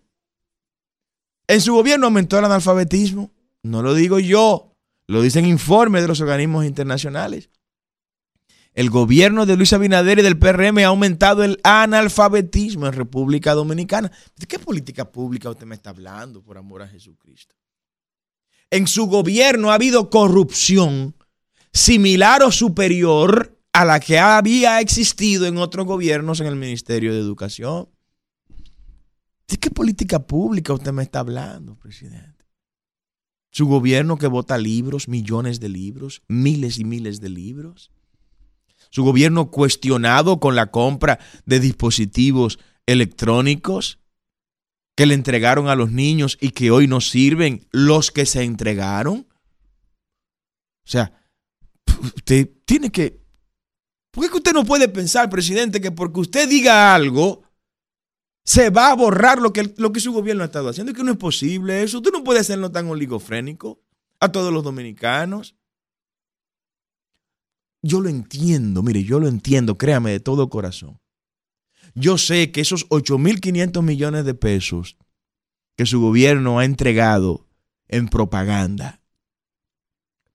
[1.48, 3.32] en su gobierno aumentó el analfabetismo.
[3.62, 4.72] No lo digo yo,
[5.06, 7.50] lo dicen informes de los organismos internacionales.
[8.74, 14.12] El gobierno de Luis Abinader y del PRM ha aumentado el analfabetismo en República Dominicana.
[14.36, 17.54] ¿De qué política pública usted me está hablando, por amor a Jesucristo?
[18.70, 21.14] En su gobierno ha habido corrupción
[21.72, 27.20] similar o superior a la que había existido en otros gobiernos en el Ministerio de
[27.20, 27.88] Educación.
[29.48, 32.46] ¿De qué política pública usted me está hablando, presidente?
[33.50, 37.90] Su gobierno que vota libros, millones de libros, miles y miles de libros
[38.90, 43.98] su gobierno cuestionado con la compra de dispositivos electrónicos
[44.96, 49.26] que le entregaron a los niños y que hoy no sirven los que se entregaron.
[50.84, 51.12] O sea,
[52.16, 53.24] usted tiene que
[54.10, 57.42] ¿Por qué usted no puede pensar, presidente, que porque usted diga algo,
[58.46, 60.92] se va a borrar lo que, lo que su gobierno ha estado haciendo?
[60.92, 61.98] Es que no es posible eso.
[61.98, 63.82] Usted no puede hacerlo tan oligofrénico
[64.20, 65.56] a todos los dominicanos.
[67.82, 71.00] Yo lo entiendo, mire, yo lo entiendo, créame de todo corazón.
[71.94, 74.96] Yo sé que esos 8.500 millones de pesos
[75.76, 77.48] que su gobierno ha entregado
[77.88, 79.00] en propaganda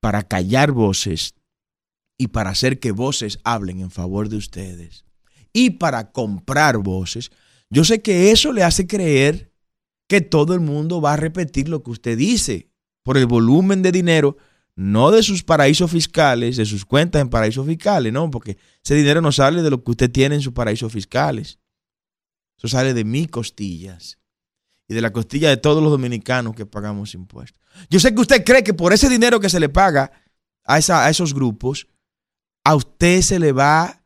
[0.02, 1.34] para callar voces
[2.17, 5.06] y para hacer que voces hablen en favor de ustedes
[5.54, 7.32] y para comprar voces,
[7.72, 9.52] yo sé que eso le hace creer
[10.08, 12.70] que todo el mundo va a repetir lo que usted dice
[13.02, 14.38] por el volumen de dinero
[14.76, 19.22] no de sus paraísos fiscales, de sus cuentas en paraísos fiscales, no, porque ese dinero
[19.22, 21.60] no sale de lo que usted tiene en sus paraísos fiscales.
[22.58, 24.20] Eso sale de mis costillas
[24.88, 27.62] y de la costilla de todos los dominicanos que pagamos impuestos.
[27.90, 30.12] Yo sé que usted cree que por ese dinero que se le paga
[30.66, 31.88] a, a esos grupos,
[32.64, 34.01] a usted se le va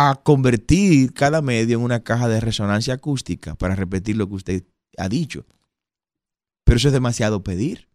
[0.00, 4.64] a convertir cada medio en una caja de resonancia acústica para repetir lo que usted
[4.96, 5.44] ha dicho.
[6.62, 7.88] Pero eso es demasiado pedir.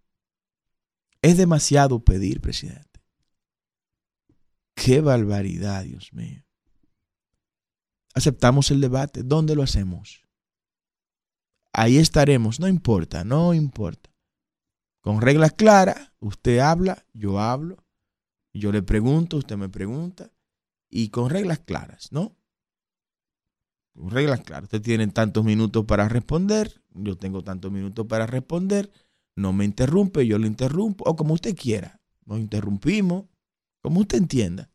[1.22, 3.02] Es demasiado pedir, presidente.
[4.76, 6.44] Qué barbaridad, Dios mío.
[8.14, 9.24] Aceptamos el debate.
[9.24, 10.24] ¿Dónde lo hacemos?
[11.72, 12.60] Ahí estaremos.
[12.60, 14.10] No importa, no importa.
[15.00, 17.78] Con reglas claras, usted habla, yo hablo,
[18.54, 20.33] yo le pregunto, usted me pregunta,
[20.94, 22.36] y con reglas claras, ¿no?
[23.94, 24.66] Con reglas claras.
[24.66, 28.92] Usted tiene tantos minutos para responder, yo tengo tantos minutos para responder
[29.36, 32.02] no me interrumpe, yo lo interrumpo, o como usted quiera.
[32.26, 33.26] Nos interrumpimos,
[33.82, 34.70] como usted entienda.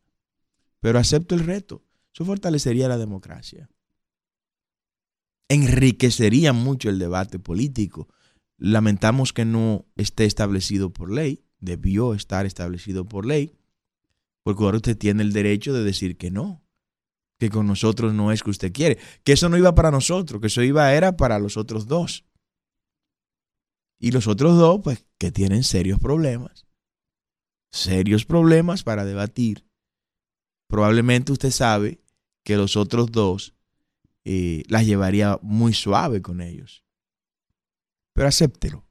[0.79, 1.83] Pero acepto el reto.
[2.13, 3.69] Eso fortalecería la democracia.
[5.47, 8.07] Enriquecería mucho el debate político.
[8.57, 11.43] Lamentamos que no esté establecido por ley.
[11.59, 13.58] Debió estar establecido por ley.
[14.43, 16.63] Porque ahora usted tiene el derecho de decir que no.
[17.39, 18.97] Que con nosotros no es que usted quiere.
[19.23, 22.25] Que eso no iba para nosotros, que eso iba era para los otros dos.
[23.99, 26.65] Y los otros dos, pues, que tienen serios problemas.
[27.71, 29.65] Serios problemas para debatir.
[30.67, 32.01] Probablemente usted sabe
[32.43, 33.55] que los otros dos
[34.25, 36.83] eh, las llevaría muy suave con ellos.
[38.13, 38.85] Pero acéptelo.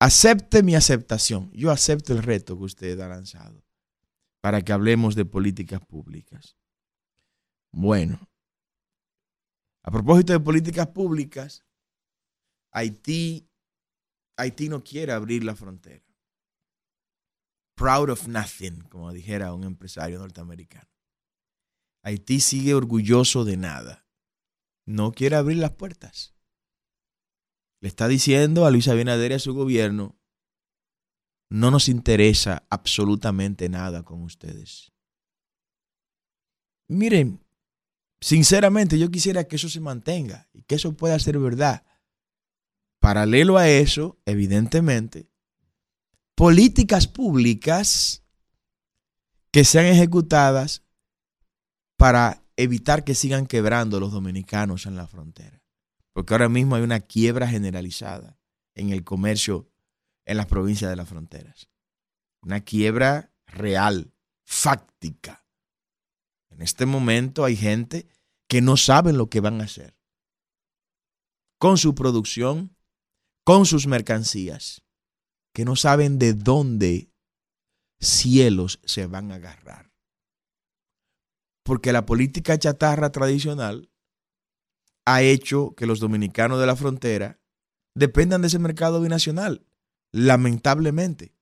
[0.00, 1.50] Acepte mi aceptación.
[1.52, 3.67] Yo acepto el reto que usted ha lanzado
[4.40, 6.56] para que hablemos de políticas públicas.
[7.72, 8.28] Bueno,
[9.82, 11.64] a propósito de políticas públicas,
[12.70, 13.48] Haití
[14.38, 16.04] Haití no quiere abrir la frontera.
[17.74, 20.88] Proud of nothing, como dijera un empresario norteamericano.
[22.04, 24.06] Haití sigue orgulloso de nada.
[24.86, 26.36] No quiere abrir las puertas.
[27.80, 30.17] Le está diciendo a Luis Abinader y a su gobierno,
[31.50, 34.92] no nos interesa absolutamente nada con ustedes.
[36.88, 37.44] Miren,
[38.20, 41.84] sinceramente yo quisiera que eso se mantenga y que eso pueda ser verdad.
[43.00, 45.30] Paralelo a eso, evidentemente,
[46.34, 48.22] políticas públicas
[49.50, 50.82] que sean ejecutadas
[51.96, 55.62] para evitar que sigan quebrando los dominicanos en la frontera.
[56.12, 58.38] Porque ahora mismo hay una quiebra generalizada
[58.74, 59.70] en el comercio
[60.28, 61.68] en las provincias de las fronteras.
[62.42, 64.14] Una quiebra real,
[64.46, 65.44] fáctica.
[66.50, 68.06] En este momento hay gente
[68.46, 69.98] que no saben lo que van a hacer
[71.58, 72.76] con su producción,
[73.44, 74.84] con sus mercancías,
[75.52, 77.10] que no saben de dónde
[78.00, 79.92] cielos se van a agarrar.
[81.64, 83.90] Porque la política chatarra tradicional
[85.04, 87.40] ha hecho que los dominicanos de la frontera
[87.94, 89.66] dependan de ese mercado binacional,
[90.12, 91.34] lamentablemente.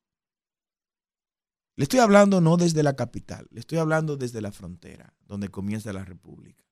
[1.76, 5.92] Le estoy hablando no desde la capital, le estoy hablando desde la frontera, donde comienza
[5.92, 6.64] la República.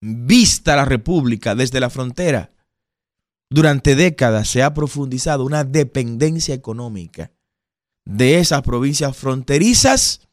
[0.00, 2.52] Vista la República desde la frontera,
[3.50, 7.32] durante décadas se ha profundizado una dependencia económica
[8.06, 10.28] de esas provincias fronterizas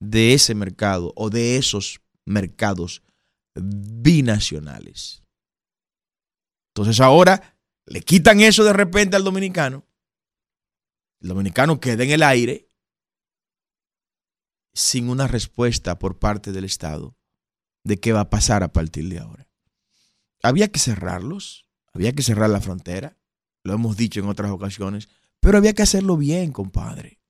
[0.00, 3.02] de ese mercado o de esos mercados
[3.54, 5.22] binacionales.
[6.74, 7.55] Entonces ahora
[7.86, 9.84] le quitan eso de repente al dominicano.
[11.20, 12.68] El dominicano queda en el aire
[14.74, 17.16] sin una respuesta por parte del Estado
[17.84, 19.48] de qué va a pasar a partir de ahora.
[20.42, 21.66] Había que cerrarlos
[21.96, 23.16] había que cerrar la frontera,
[23.64, 25.08] lo hemos dicho en otras ocasiones,
[25.40, 27.22] pero había que hacerlo bien, compadre.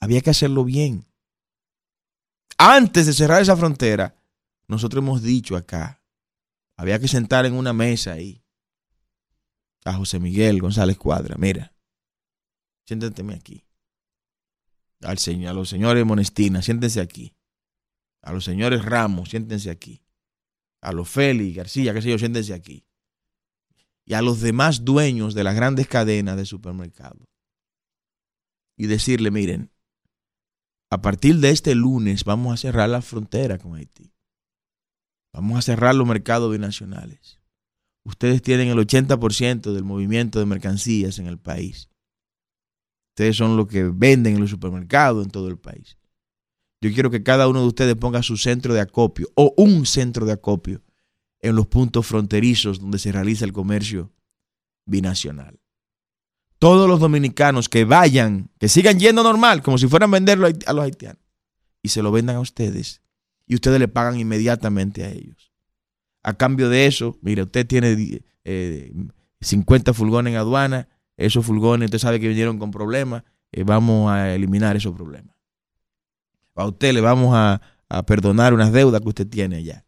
[0.00, 1.06] Había que hacerlo bien.
[2.56, 4.16] Antes de cerrar esa frontera,
[4.68, 6.02] nosotros hemos dicho acá,
[6.78, 8.42] había que sentar en una mesa ahí
[9.86, 11.72] a José Miguel González Cuadra, mira,
[12.86, 13.64] siéntateme aquí.
[15.02, 17.36] Al señor, a los señores Monestina, siéntense aquí.
[18.22, 20.02] A los señores Ramos, siéntense aquí.
[20.80, 22.84] A los Félix, García, qué sé yo, siéntense aquí.
[24.04, 27.28] Y a los demás dueños de las grandes cadenas de supermercados.
[28.76, 29.70] Y decirle, miren,
[30.90, 34.12] a partir de este lunes vamos a cerrar la frontera con Haití.
[35.32, 37.40] Vamos a cerrar los mercados binacionales.
[38.06, 41.90] Ustedes tienen el 80% del movimiento de mercancías en el país.
[43.10, 45.98] Ustedes son los que venden en los supermercados en todo el país.
[46.80, 50.24] Yo quiero que cada uno de ustedes ponga su centro de acopio o un centro
[50.24, 50.84] de acopio
[51.40, 54.12] en los puntos fronterizos donde se realiza el comercio
[54.84, 55.58] binacional.
[56.60, 60.72] Todos los dominicanos que vayan, que sigan yendo normal, como si fueran a venderlo a
[60.72, 61.22] los haitianos,
[61.82, 63.02] y se lo vendan a ustedes,
[63.48, 65.55] y ustedes le pagan inmediatamente a ellos.
[66.26, 68.20] A cambio de eso, mire, usted tiene
[69.40, 73.22] 50 eh, furgones en aduana, esos furgones usted sabe que vinieron con problemas,
[73.52, 75.36] eh, vamos a eliminar esos problemas.
[76.56, 77.62] A usted le vamos a,
[78.08, 79.86] perdonar unas deudas que usted tiene allá.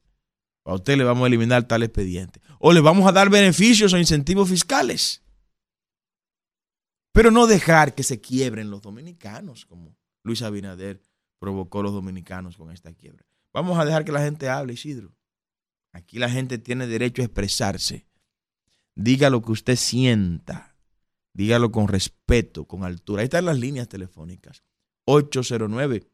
[0.65, 2.41] A usted le vamos a eliminar tal expediente.
[2.61, 5.25] O le vamos a dar beneficios o incentivos fiscales.
[7.11, 11.03] Pero no dejar que se quiebren los dominicanos, como Luis Abinader
[11.41, 13.27] provocó los dominicanos con esta quiebra.
[13.53, 15.18] Vamos a dejar que la gente hable, Isidro.
[15.93, 18.07] Aquí la gente tiene derecho a expresarse.
[18.95, 20.77] Diga lo que usted sienta.
[21.33, 23.21] Dígalo con respeto, con altura.
[23.21, 24.65] Ahí están las líneas telefónicas.
[25.05, 26.11] 809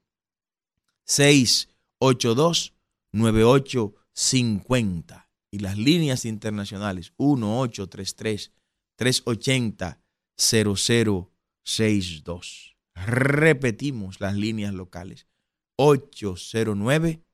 [1.05, 2.75] 682
[3.13, 8.53] 9850 y las líneas internacionales 1833
[8.97, 10.01] 380
[10.37, 12.77] 0062.
[12.95, 15.29] Repetimos las líneas locales
[15.77, 17.25] 809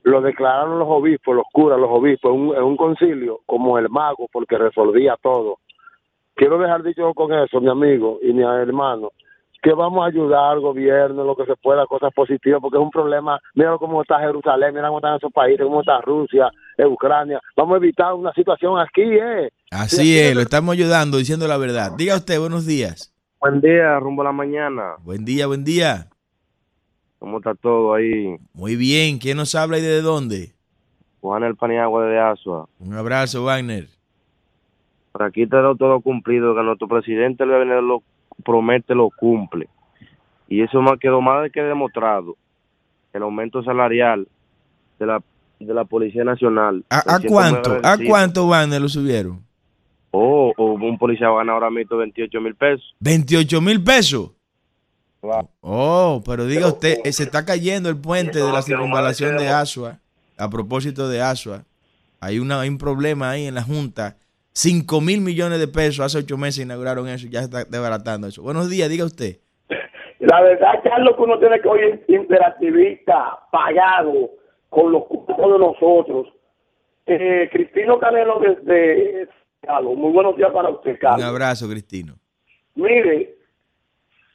[0.04, 4.56] lo declararon los obispos, los curas, los obispos, en un, concilio como el mago, porque
[4.56, 5.58] resolvía todo.
[6.36, 9.10] Quiero dejar dicho con eso, mi amigo y mi hermano,
[9.60, 12.92] que vamos a ayudar al gobierno, lo que se pueda, cosas positivas, porque es un
[12.92, 13.40] problema.
[13.54, 16.48] Mira cómo está Jerusalén, mira cómo están esos países, cómo está Rusia,
[16.78, 17.40] Ucrania.
[17.56, 19.50] Vamos a evitar una situación aquí, ¿eh?
[19.72, 21.90] Así es, lo estamos ayudando, diciendo la verdad.
[21.98, 23.12] Diga usted, buenos días.
[23.40, 24.94] Buen día, rumbo a la mañana.
[25.02, 26.08] Buen día, buen día.
[27.18, 28.36] ¿Cómo está todo ahí?
[28.52, 29.18] Muy bien.
[29.18, 30.52] ¿Quién nos habla y de dónde?
[31.20, 32.68] Juan el Paniagua de Asua.
[32.78, 33.88] Un abrazo, Wagner.
[35.12, 38.02] Por aquí está todo cumplido, que nuestro presidente lo
[38.44, 39.68] promete, lo cumple.
[40.48, 42.36] Y eso más quedó más que demostrado.
[43.12, 44.28] El aumento salarial
[44.98, 45.22] de la,
[45.58, 46.84] de la Policía Nacional.
[46.88, 47.78] ¿A, cuánto?
[47.82, 49.42] ¿A cuánto, Wagner, lo subieron?
[50.10, 52.94] Oh, un policía gana ahora mismo 28 mil pesos.
[53.02, 54.30] ¿28 mil pesos?
[55.60, 59.98] Oh, pero diga usted, se está cayendo el puente de la circunvalación de Asua.
[60.36, 61.64] A propósito de Asua,
[62.20, 64.16] hay, una, un problema ahí en la Junta.
[64.52, 68.42] 5 mil millones de pesos, hace ocho meses inauguraron eso, ya está desbaratando eso.
[68.42, 69.36] Buenos días, diga usted.
[70.18, 74.30] La verdad, Carlos, que uno tiene que oír interactivista, pagado,
[74.68, 76.26] con los cupos de nosotros.
[77.06, 79.28] Eh, Cristino Canelo desde
[79.60, 81.22] Carlos, muy buenos días para usted, Carlos.
[81.22, 82.14] Un abrazo, Cristino.
[82.74, 83.37] Mire,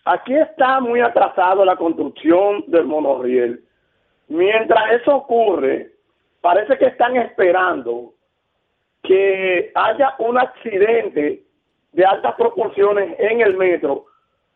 [0.06, 3.64] Aquí está muy atrasado la construcción del monorriel.
[4.28, 5.92] Mientras eso ocurre,
[6.42, 8.14] parece que están esperando
[9.02, 11.44] que haya un accidente
[11.94, 14.06] de altas proporciones en el metro,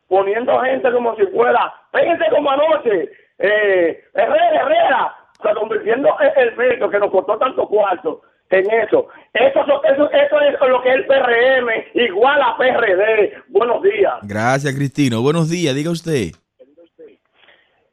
[0.08, 6.56] poniendo gente como si fuera, fíjense como anoche, eh, Herrera, Herrera, o sea, convirtiendo el
[6.56, 9.08] metro que nos costó tanto cuarto en eso.
[9.34, 10.12] Eso, eso.
[10.12, 13.34] eso es lo que es el PRM, igual a PRD.
[13.50, 14.14] Buenos días.
[14.24, 15.22] Gracias, Cristino.
[15.22, 16.32] Buenos días, diga usted.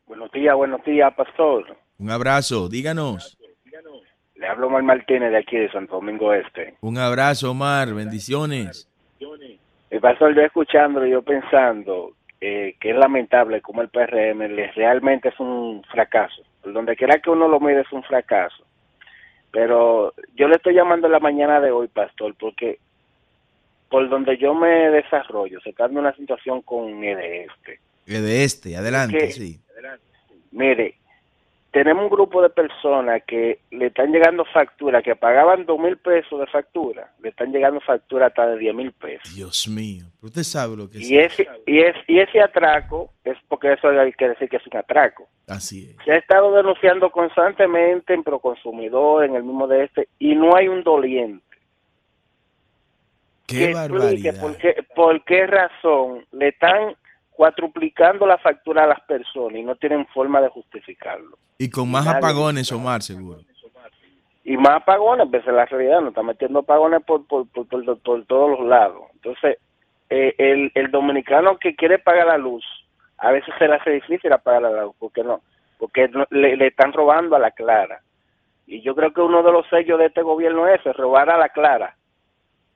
[0.06, 1.76] Buenos días, buenos días, pastor.
[1.98, 3.36] Un abrazo, díganos.
[4.36, 6.74] Le hablo Omar Martínez de aquí de Santo Domingo Este.
[6.80, 8.88] Un abrazo, Omar, bendiciones.
[9.90, 14.40] El pastor, yo escuchando, yo pensando eh, que es lamentable como el PRM
[14.74, 16.42] realmente es un fracaso.
[16.64, 18.64] Donde quiera que uno lo mire es un fracaso
[19.54, 22.80] pero yo le estoy llamando la mañana de hoy, pastor, porque
[23.88, 27.78] por donde yo me desarrollo, se está una situación con EDESTE.
[28.04, 29.60] EDESTE, adelante, sí.
[30.50, 30.96] Mire,
[31.74, 36.38] tenemos un grupo de personas que le están llegando facturas, que pagaban dos mil pesos
[36.38, 39.34] de factura, le están llegando facturas hasta de diez mil pesos.
[39.34, 41.10] Dios mío, usted sabe lo que es.
[41.10, 44.66] Y ese, y, es, y ese atraco es porque eso hay que decir que es
[44.68, 45.26] un atraco.
[45.48, 45.96] Así es.
[46.04, 50.68] Se ha estado denunciando constantemente en Proconsumidor, en el mismo de este, y no hay
[50.68, 51.44] un doliente.
[53.48, 54.40] Qué que barbaridad.
[54.40, 56.94] por qué, por qué razón le están
[57.34, 61.36] cuatruplicando la factura a las personas y no tienen forma de justificarlo.
[61.58, 63.40] Y con más Nadie- apagones, Omar, seguro.
[64.46, 67.98] Y más apagones, pues en la realidad nos está metiendo apagones por, por, por, por-
[68.00, 69.02] por todos los lados.
[69.14, 69.56] Entonces,
[70.10, 72.62] eh, el, el dominicano que quiere pagar la luz,
[73.18, 75.40] a veces se le hace difícil apagar la luz, porque no,
[75.78, 78.00] porque no- le, le están robando a la clara.
[78.66, 81.48] Y yo creo que uno de los sellos de este gobierno es robar a la
[81.48, 81.96] clara.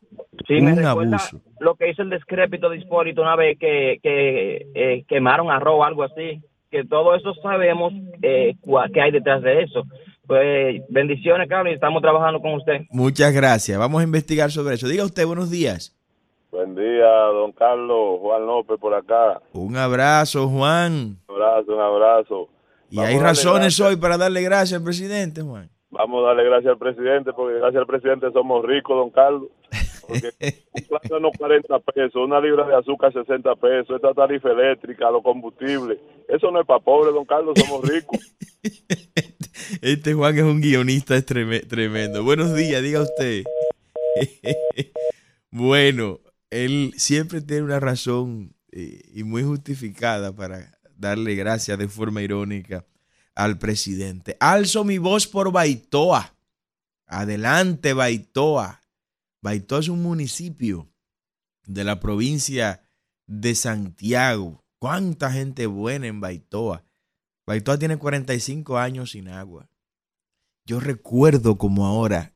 [0.47, 1.41] Sí, me un recuerda abuso.
[1.59, 5.83] lo que hizo el descrépito de Hipólito una vez que, que eh, quemaron arroz o
[5.83, 6.41] algo así,
[6.71, 8.55] que todo eso sabemos eh,
[8.93, 9.83] qué hay detrás de eso.
[10.25, 12.81] Pues bendiciones, Carlos, y estamos trabajando con usted.
[12.91, 13.77] Muchas gracias.
[13.79, 14.87] Vamos a investigar sobre eso.
[14.87, 15.93] Diga usted, buenos días.
[16.51, 19.41] Buen día, don Carlos, Juan López por acá.
[19.53, 21.17] Un abrazo, Juan.
[21.27, 22.49] Un abrazo, un abrazo.
[22.89, 23.87] Y Vamos hay razones gracias.
[23.87, 25.69] hoy para darle gracias al presidente, Juan.
[25.89, 29.49] Vamos a darle gracias al presidente, porque gracias al presidente somos ricos, don Carlos.
[30.07, 30.33] Porque
[30.71, 35.99] un plátano 40 pesos, una libra de azúcar 60 pesos, esta tarifa eléctrica, los combustibles.
[36.27, 38.19] Eso no es para pobres, don Carlos, somos ricos.
[39.81, 42.23] Este Juan es un guionista es tremendo.
[42.23, 43.43] Buenos días, diga usted.
[45.51, 52.21] bueno, él siempre tiene una razón eh, y muy justificada para darle gracias de forma
[52.21, 52.85] irónica
[53.35, 54.37] al presidente.
[54.39, 56.33] Alzo mi voz por Baitoa.
[57.05, 58.81] Adelante, Baitoa.
[59.47, 60.91] Baitoa es un municipio
[61.65, 62.83] de la provincia
[63.27, 64.65] de Santiago.
[64.77, 66.83] ¿Cuánta gente buena en Baitoa?
[67.45, 69.69] Baitoa tiene 45 años sin agua.
[70.65, 72.35] Yo recuerdo como ahora,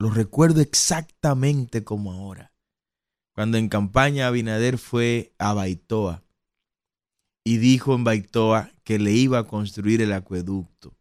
[0.00, 2.52] lo recuerdo exactamente como ahora,
[3.36, 6.24] cuando en campaña Abinader fue a Baitoa
[7.44, 10.98] y dijo en Baitoa que le iba a construir el acueducto.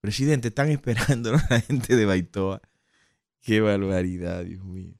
[0.00, 2.62] Presidente, están esperando a la gente de Baitoa.
[3.44, 4.92] Qué barbaridad, Dios mío.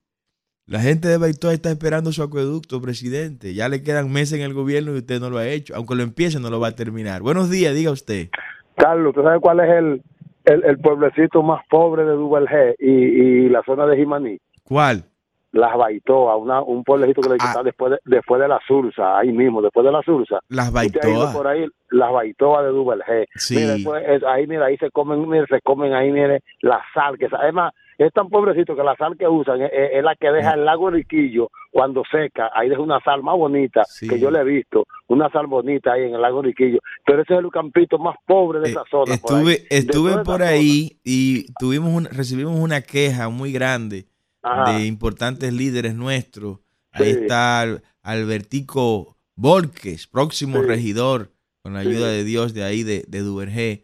[0.67, 3.53] La gente de Baitoa está esperando su acueducto, presidente.
[3.55, 5.75] Ya le quedan meses en el gobierno y usted no lo ha hecho.
[5.77, 7.21] Aunque lo empiece, no lo va a terminar.
[7.23, 8.29] Buenos días, diga usted.
[8.77, 10.03] Carlos, ¿tú sabes cuál es el,
[10.45, 14.39] el, el pueblecito más pobre de Duvergé y, y la zona de Jimaní?
[14.65, 15.05] ¿Cuál?
[15.51, 17.49] Las Baitoa, una, un pueblecito que le Ah.
[17.49, 20.41] está después de, después de la Sursa, ahí mismo, después de la Sursa.
[20.49, 21.33] Las Usted ha ido Baitoa.
[21.35, 23.27] por ahí, las Baitoa de Duvergé.
[23.35, 23.57] Sí.
[23.57, 27.19] Mire, pues, es- ahí, mira, ahí se comen, mire, se comen ahí, mire, la sal,
[27.19, 27.75] que además
[28.07, 31.51] es tan pobrecito que la sal que usan es, la que deja el lago Riquillo
[31.71, 34.09] cuando seca, ahí deja una sal más bonita Sí.
[34.09, 37.35] que yo le he visto, una sal bonita ahí en el lago Riquillo, pero ese
[37.35, 39.17] es el campito más pobre de Eh, esa zona.
[39.17, 39.43] por ahí.
[39.43, 40.49] estuve estuve por zona.
[40.49, 44.07] ahí y tuvimos un- recibimos una queja muy grande
[44.43, 44.73] Ajá.
[44.73, 46.59] de importantes líderes nuestros.
[46.93, 47.19] Ahí Sí.
[47.23, 50.67] está Al- Albertico Volques, próximo Sí.
[50.69, 51.31] regidor,
[51.63, 53.83] con la ayuda de Dios de ahí de, de Duvergé.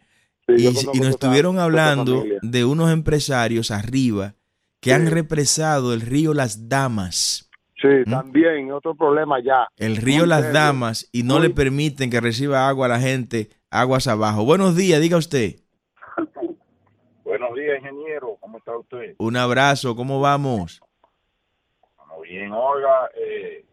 [0.57, 0.63] Y,
[0.99, 4.35] nos estuvieron hablando de unos empresarios arriba
[4.81, 4.95] que Sí.
[4.95, 7.49] han represado el río Las Damas.
[7.81, 8.09] Sí, ¿Mm?
[8.11, 9.67] también, otro problema ya.
[9.77, 10.53] El río Las serio.
[10.59, 14.43] Damas y no Muy- le permiten que reciba agua a la gente aguas abajo.
[14.45, 15.55] Buenos días, diga usted.
[17.23, 18.37] Buenos días, ingeniero.
[18.39, 19.15] ¿Cómo está usted?
[19.19, 20.81] Un abrazo, ¿cómo vamos?
[22.17, 23.65] Muy bien, oiga, eh,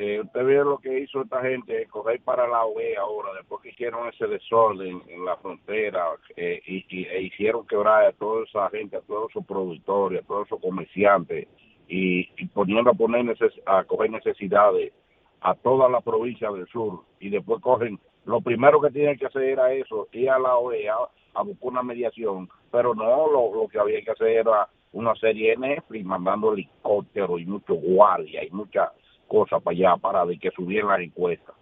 [0.00, 3.70] eh, usted ve lo que hizo esta gente, coger para la OE ahora, después que
[3.70, 8.96] hicieron ese desorden en la frontera eh, y, e hicieron quebrar a toda esa gente,
[8.96, 11.48] a todos esos productores, a todos esos comerciantes
[11.88, 13.36] y, y poniendo a poner
[13.66, 14.92] a coger necesidades
[15.40, 19.42] a toda la provincia del sur y después cogen, lo primero que tienen que hacer
[19.42, 20.94] era eso, ir a la OEA
[21.34, 25.56] a buscar una mediación, pero no, lo, que había que hacer era una serie de
[25.56, 28.90] Netflix mandando helicópteros y muchos guardias y muchas
[29.28, 31.54] cosas para allá para de que subieran las encuestas.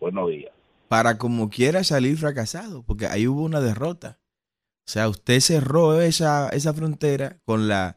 [0.00, 0.52] Buenos días.
[0.88, 4.18] Para como quiera salir fracasado, porque ahí hubo una derrota.
[4.86, 7.96] O sea, usted cerró esa, esa frontera con la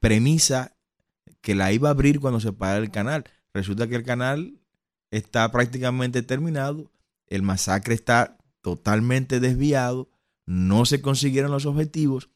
[0.00, 0.76] premisa
[1.40, 3.24] que la iba a abrir cuando se parara el canal.
[3.54, 4.58] Resulta que el canal
[5.10, 6.90] está prácticamente terminado,
[7.28, 10.10] el masacre está totalmente desviado,
[10.44, 12.30] no se consiguieron los objetivos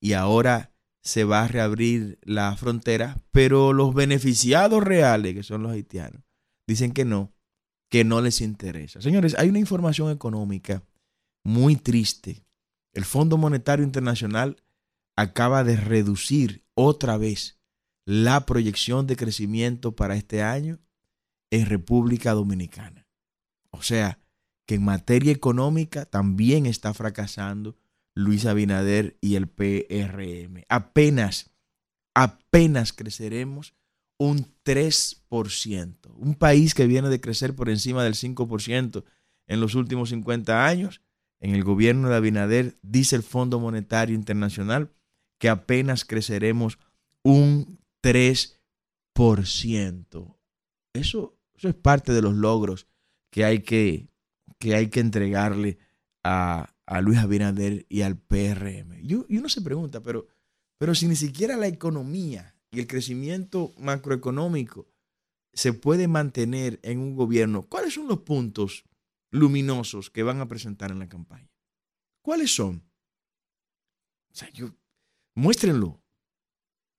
[0.00, 0.72] y ahora
[1.06, 6.20] se va a reabrir la frontera, pero los beneficiados reales, que son los haitianos,
[6.66, 7.32] dicen que no,
[7.88, 9.00] que no les interesa.
[9.00, 10.82] Señores, hay una información económica
[11.44, 12.44] muy triste.
[12.92, 14.56] El Fondo Monetario Internacional
[15.14, 17.60] acaba de reducir otra vez
[18.04, 20.80] la proyección de crecimiento para este año
[21.52, 23.06] en República Dominicana.
[23.70, 24.18] O sea,
[24.66, 27.76] que en materia económica también está fracasando
[28.16, 30.64] Luis Abinader y el PRM.
[30.68, 31.50] Apenas,
[32.14, 33.74] apenas creceremos
[34.18, 36.14] un 3%.
[36.16, 39.04] Un país que viene de crecer por encima del 5%
[39.46, 41.02] en los últimos 50 años.
[41.40, 44.90] En el gobierno de Abinader dice el Fondo Monetario Internacional
[45.38, 46.78] que apenas creceremos
[47.22, 48.56] un 3%.
[50.94, 52.86] Eso, eso es parte de los logros
[53.30, 54.08] que hay que,
[54.58, 55.76] que, hay que entregarle
[56.24, 58.94] a, a Luis Abinader y al PRM.
[59.02, 60.26] Y, y uno se pregunta, pero,
[60.78, 64.88] pero si ni siquiera la economía y el crecimiento macroeconómico
[65.52, 68.84] se puede mantener en un gobierno, ¿cuáles son los puntos
[69.30, 71.50] luminosos que van a presentar en la campaña?
[72.22, 72.82] ¿Cuáles son?
[74.32, 74.70] O sea, yo,
[75.34, 76.02] muéstrenlo,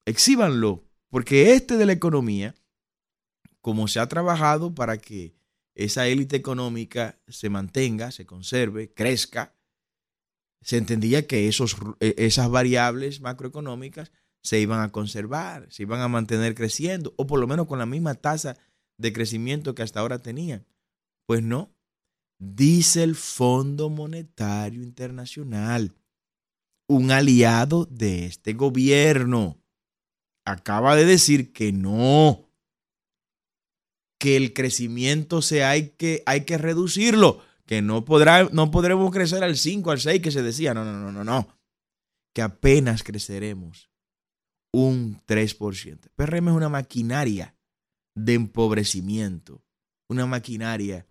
[0.04, 2.54] exhíbanlo, porque este de la economía,
[3.60, 5.36] como se ha trabajado para que
[5.74, 9.54] esa élite económica se mantenga, se conserve, crezca,
[10.62, 16.54] se entendía que esos, esas variables macroeconómicas se iban a conservar, se iban a mantener
[16.54, 18.56] creciendo, o por lo menos con la misma tasa
[18.98, 20.66] de crecimiento que hasta ahora tenían.
[21.26, 21.74] Pues no,
[22.38, 25.94] dice el Fondo Monetario Internacional,
[26.88, 29.60] un aliado de este gobierno,
[30.46, 32.48] acaba de decir que no,
[34.18, 39.44] que el crecimiento se hay que, hay que reducirlo, que no, podrá, no podremos crecer
[39.44, 41.48] al 5, al 6 que se decía, no, no, no, no, no,
[42.34, 43.90] que apenas creceremos
[44.72, 46.08] un 3%.
[46.16, 47.54] PRM es una maquinaria
[48.14, 49.62] de empobrecimiento,
[50.08, 51.06] una maquinaria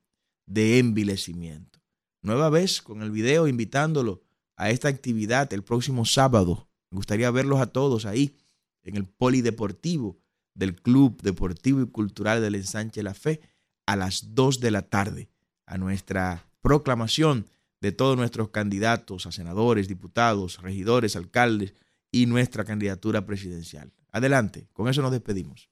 [0.47, 1.79] de envilecimiento.
[2.23, 4.23] Nueva vez con el video invitándolo
[4.55, 6.71] a esta actividad el próximo sábado.
[6.89, 8.35] Me gustaría verlos a todos ahí
[8.81, 10.19] en el polideportivo
[10.55, 13.41] del Club Deportivo y Cultural del Ensanche La Fe
[13.85, 15.29] a las 2 de la tarde,
[15.67, 17.47] a nuestra proclamación
[17.79, 21.73] de todos nuestros candidatos a senadores, diputados, regidores, alcaldes
[22.11, 23.93] y nuestra candidatura presidencial.
[24.11, 25.69] Adelante, con eso nos despedimos.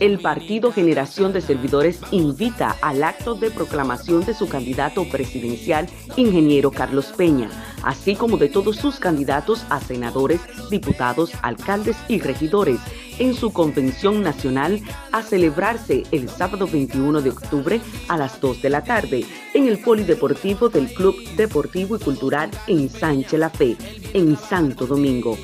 [0.00, 6.70] El Partido Generación de Servidores invita al acto de proclamación de su candidato presidencial, ingeniero
[6.70, 7.50] Carlos Peña,
[7.82, 12.80] así como de todos sus candidatos a senadores, diputados, alcaldes y regidores,
[13.18, 14.80] en su convención nacional
[15.12, 19.78] a celebrarse el sábado 21 de octubre a las 2 de la tarde en el
[19.78, 23.76] Polideportivo del Club Deportivo y Cultural en Sánchez La Fe,
[24.12, 25.36] en Santo Domingo.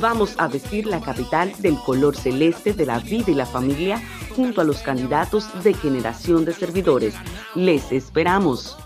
[0.00, 4.02] Vamos a vestir la capital del color celeste de la vida y la familia
[4.34, 7.14] junto a los candidatos de generación de servidores.
[7.54, 8.76] Les esperamos.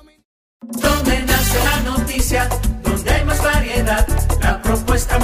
[0.72, 2.48] Nace la noticia,
[2.82, 4.06] donde hay más variedad,
[4.40, 5.18] la propuesta